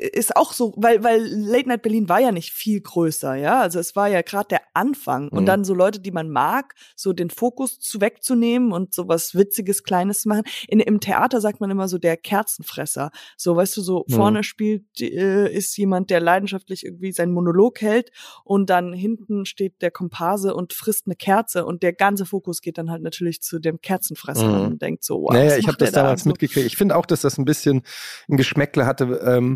[0.00, 3.60] ist auch so, weil, weil Late Night Berlin war ja nicht viel größer, ja.
[3.60, 5.24] Also es war ja gerade der Anfang.
[5.24, 5.38] Mhm.
[5.38, 9.34] Und dann so Leute, die man mag, so den Fokus zu wegzunehmen und so was
[9.34, 10.42] Witziges, Kleines zu machen.
[10.68, 13.10] In, Im Theater sagt man immer so der Kerzenfresser.
[13.36, 14.12] So, weißt du, so mhm.
[14.12, 18.10] vorne spielt, äh, ist jemand, der leidenschaftlich irgendwie seinen Monolog hält
[18.44, 22.78] und dann hinten steht der Komparse und frisst eine Kerze und der ganze Fokus geht
[22.78, 24.66] dann halt natürlich zu dem Kerzenfresser mhm.
[24.66, 25.32] und denkt so, wow.
[25.32, 26.30] Naja, ich habe das damals da?
[26.30, 26.66] mitgekriegt.
[26.66, 27.82] Ich finde auch, dass das ein bisschen
[28.28, 29.20] ein Geschmäckle hatte.
[29.24, 29.49] Ähm,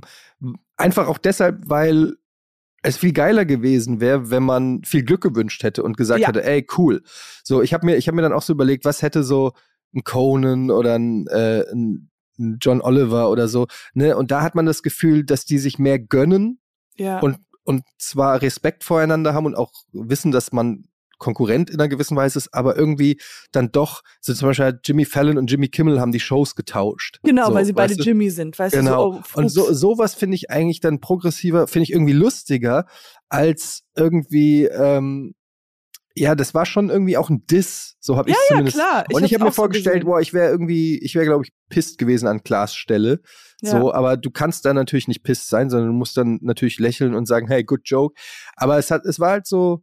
[0.76, 2.16] Einfach auch deshalb, weil
[2.82, 6.28] es viel geiler gewesen wäre, wenn man viel Glück gewünscht hätte und gesagt ja.
[6.28, 7.02] hätte, ey, cool.
[7.42, 9.52] So, ich habe mir, ich habe mir dann auch so überlegt, was hätte so
[9.94, 12.10] ein Conan oder ein, äh, ein
[12.60, 14.16] John Oliver oder so, ne?
[14.16, 16.58] Und da hat man das Gefühl, dass die sich mehr gönnen
[16.96, 17.20] ja.
[17.20, 20.84] und und zwar Respekt voreinander haben und auch wissen, dass man
[21.18, 23.20] Konkurrent in einer gewissen Weise ist, aber irgendwie
[23.52, 27.20] dann doch, so zum Beispiel Jimmy Fallon und Jimmy Kimmel haben die Shows getauscht.
[27.22, 28.02] Genau, so, weil sie beide du?
[28.02, 29.04] Jimmy sind, weißt genau.
[29.04, 29.10] du?
[29.10, 29.22] Genau.
[29.22, 32.86] So, oh, und so, sowas finde ich eigentlich dann progressiver, finde ich irgendwie lustiger,
[33.28, 35.34] als irgendwie, ähm,
[36.16, 38.76] ja, das war schon irgendwie auch ein Diss, so habe ich ja, zumindest.
[38.76, 39.04] Ja, klar.
[39.08, 41.98] Ich und ich habe mir vorgestellt, boah, ich wäre irgendwie, ich wäre, glaube ich, pisst
[41.98, 43.20] gewesen an Klaas Stelle.
[43.62, 43.72] Ja.
[43.72, 47.14] So, aber du kannst da natürlich nicht pisst sein, sondern du musst dann natürlich lächeln
[47.14, 48.14] und sagen, hey, good joke.
[48.56, 49.82] Aber es hat, es war halt so,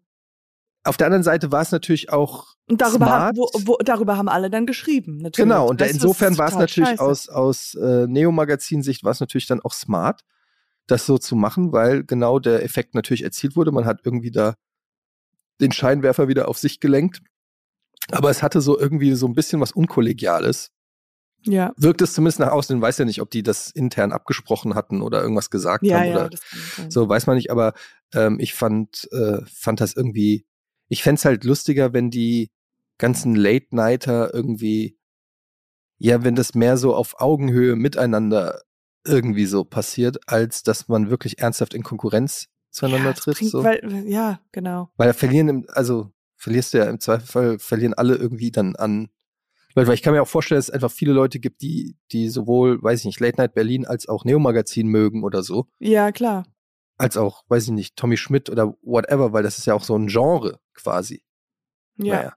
[0.83, 3.21] auf der anderen Seite war es natürlich auch und darüber, smart.
[3.21, 5.17] Haben, wo, wo, darüber haben alle dann geschrieben.
[5.17, 5.47] Natürlich.
[5.47, 7.03] Genau, und weißt insofern war es natürlich scheiße.
[7.03, 10.21] aus, aus äh, Neo-Magazin-Sicht war es natürlich dann auch smart,
[10.87, 13.71] das so zu machen, weil genau der Effekt natürlich erzielt wurde.
[13.71, 14.55] Man hat irgendwie da
[15.59, 17.21] den Scheinwerfer wieder auf sich gelenkt.
[18.11, 20.71] Aber es hatte so irgendwie so ein bisschen was Unkollegiales.
[21.43, 21.71] Ja.
[21.77, 25.21] Wirkt es zumindest nach außen, weiß ja nicht, ob die das intern abgesprochen hatten oder
[25.21, 26.07] irgendwas gesagt Ja, haben.
[26.07, 26.41] ja, oder das
[26.89, 27.73] so, weiß man nicht, aber
[28.13, 30.45] ähm, ich fand, äh, fand das irgendwie,
[30.91, 32.51] ich fänd's halt lustiger, wenn die
[32.97, 34.99] ganzen Late-Nighter irgendwie,
[35.97, 38.61] ja, wenn das mehr so auf Augenhöhe miteinander
[39.05, 43.37] irgendwie so passiert, als dass man wirklich ernsthaft in Konkurrenz zueinander ja, es tritt.
[43.37, 43.63] bringt, so.
[43.63, 44.91] weil, ja, genau.
[44.97, 49.09] Weil da verlieren, im, also verlierst du ja im Zweifelsfall, verlieren alle irgendwie dann an.
[49.73, 52.27] Weil weil ich kann mir auch vorstellen, dass es einfach viele Leute gibt, die, die
[52.27, 55.67] sowohl, weiß ich nicht, Late Night Berlin als auch Neo Magazin mögen oder so.
[55.79, 56.43] Ja, klar.
[56.97, 59.95] Als auch, weiß ich nicht, Tommy Schmidt oder whatever, weil das ist ja auch so
[59.95, 61.23] ein Genre quasi.
[61.97, 62.15] Ja.
[62.15, 62.33] Naja,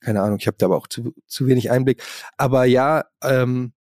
[0.00, 2.02] keine Ahnung, ich habe da aber auch zu, zu wenig Einblick.
[2.36, 3.72] Aber ja, ähm,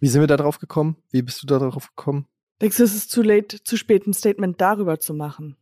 [0.00, 0.96] wie sind wir da drauf gekommen?
[1.10, 2.26] Wie bist du da drauf gekommen?
[2.60, 5.56] Denkst du, es ist zu late, zu spät, ein Statement darüber zu machen?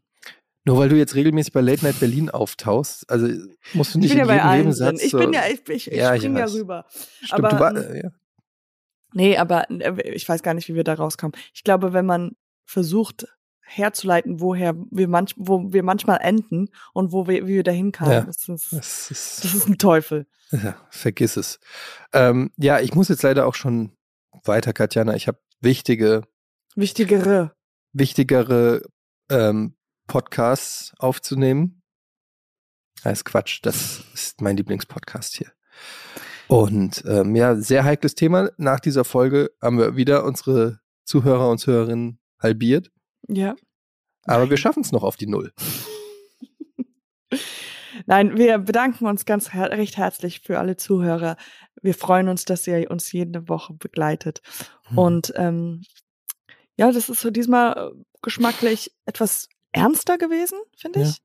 [0.65, 3.27] Nur weil du jetzt regelmäßig bei Late Night Berlin auftauchst, also
[3.73, 5.03] musst du Ich nicht bin ja in bei jedem Nebensatz.
[5.03, 6.85] Ich so, bin ja, ich, ich, ich Ja, ich spring ja rüber.
[7.23, 8.11] Stimmt, aber, war, äh, ja.
[9.15, 11.33] Nee, aber äh, ich weiß gar nicht, wie wir da rauskommen.
[11.55, 12.33] Ich glaube, wenn man
[12.65, 13.27] versucht
[13.69, 18.11] herzuleiten, woher wir manch, wo wir manchmal enden und wo wir, wie wir dahin kamen,
[18.13, 18.21] Ja.
[18.23, 20.27] das, ist, Das ist, das ist ein Teufel.
[20.51, 21.61] Ja, vergiss es.
[22.13, 23.93] Ähm, ja, ich muss jetzt leider auch schon
[24.45, 25.15] weiter, Katjana.
[25.15, 26.23] Ich habe wichtige,
[26.75, 27.53] Wichtigere.
[27.93, 28.83] wichtigere
[29.31, 29.75] ähm,
[30.07, 31.83] Podcasts aufzunehmen.
[33.05, 35.53] Das ist Quatsch, das ist mein Lieblingspodcast hier.
[36.49, 38.51] Und ähm, ja, sehr heikles Thema.
[38.57, 42.91] Nach dieser Folge haben wir wieder unsere Zuhörer und Zuhörerinnen halbiert.
[43.27, 43.57] Ja.
[44.25, 45.53] Aber wir schaffen es noch auf die Null.
[48.07, 51.37] Nein, wir bedanken uns ganz her recht herzlich für alle Zuhörer.
[51.83, 54.41] Wir freuen uns, dass ihr uns jede Woche begleitet.
[54.89, 54.99] Hm.
[54.99, 55.83] Und ähm,
[56.77, 57.91] ja, das ist so diesmal äh,
[58.23, 61.09] geschmacklich etwas ernster gewesen, finde Ja.
[61.09, 61.19] ich.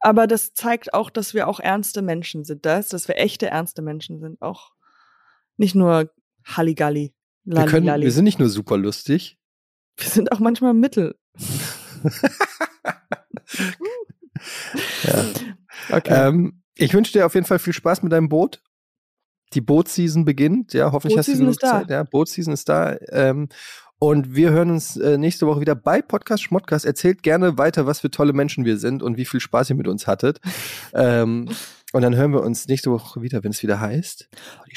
[0.00, 2.66] Aber das zeigt auch, dass wir auch ernste Menschen sind.
[2.66, 4.42] Das, dass wir echte ernste Menschen sind.
[4.42, 4.72] Auch
[5.56, 6.10] nicht nur
[6.44, 7.14] Halligalli.
[7.44, 8.04] wir, können, Lalli.
[8.04, 9.38] wir sind nicht nur super lustig.
[9.96, 11.16] Wir sind auch manchmal Mittel.
[15.04, 15.24] Ja.
[15.90, 16.28] Okay.
[16.28, 18.62] Ähm, ich wünsche dir auf jeden Fall viel Spaß mit deinem Boot.
[19.52, 21.60] Die Bootseason beginnt, ja, hoffentlich hast du genug.
[21.60, 21.90] Zeit.
[21.90, 22.96] Ja, Bootseason ist da.
[23.10, 23.48] Ähm,
[23.98, 26.84] und wir hören uns äh, nächste Woche wieder bei Podcast Schmodcast.
[26.84, 29.88] Erzählt gerne weiter, was für tolle Menschen wir sind und wie viel Spaß ihr mit
[29.88, 30.40] uns hattet.
[30.94, 31.48] ähm,
[31.92, 34.28] und dann hören wir uns nächste Woche wieder, wenn es wieder heißt.
[34.32, 34.76] Oh, die